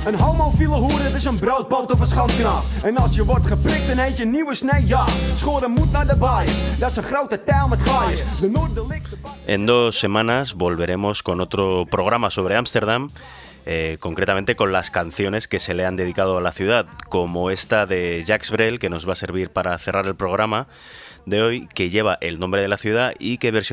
Een 0.05 0.15
homofiele 0.15 0.75
hoer, 0.75 1.03
het 1.03 1.15
is 1.15 1.25
een 1.25 1.39
broodpoot 1.39 1.91
op 1.93 2.01
een 2.01 2.07
schandknaap. 2.07 2.63
En 2.83 2.97
als 2.97 3.15
je 3.15 3.25
wordt 3.25 3.47
geprikt, 3.47 3.87
dan 3.87 3.99
heet 3.99 4.17
je 4.17 4.25
nieuwe 4.25 4.55
ja. 4.85 5.07
Schoren 5.35 5.71
moet 5.71 5.93
naar 5.93 6.07
de 6.07 6.17
baaiers, 6.17 6.79
dat 6.79 6.91
is 6.91 6.97
een 6.97 7.03
grote 7.03 7.45
taal 7.45 7.69
met 7.69 7.83
gaaiers. 7.83 8.41
De 8.41 9.01
En 9.45 9.67
dos 9.67 9.99
semanas 9.99 10.55
volveremos 10.57 11.23
con 11.23 11.41
otro 11.41 11.85
programa 11.85 12.31
sobre 12.31 12.57
Ámsterdam, 12.57 13.11
eh, 13.65 13.97
concretamente 13.99 14.55
con 14.55 14.73
las 14.73 14.91
canciones 14.91 15.47
que 15.47 15.61
se 15.61 15.75
le 15.75 15.85
han 15.85 15.97
dedicado 15.97 16.37
a 16.37 16.41
la 16.41 16.53
ciudad, 16.53 16.87
como 17.09 17.51
esta 17.51 17.87
de 17.87 18.25
Jacques 18.27 18.51
Brel, 18.51 18.79
que 18.79 18.89
nos 18.89 19.05
va 19.07 19.13
a 19.13 19.17
servir 19.17 19.51
para 19.51 19.79
cerrar 19.79 20.07
el 20.07 20.17
programa 20.17 20.67
de 21.29 21.43
hoy, 21.43 21.69
que 21.75 21.91
lleva 21.91 22.19
el 22.21 22.39
nombre 22.39 22.63
de 22.63 22.69
la 22.69 22.77
ciudad 22.77 23.15
y 23.19 23.39
que 23.39 23.51
versionaron 23.51 23.69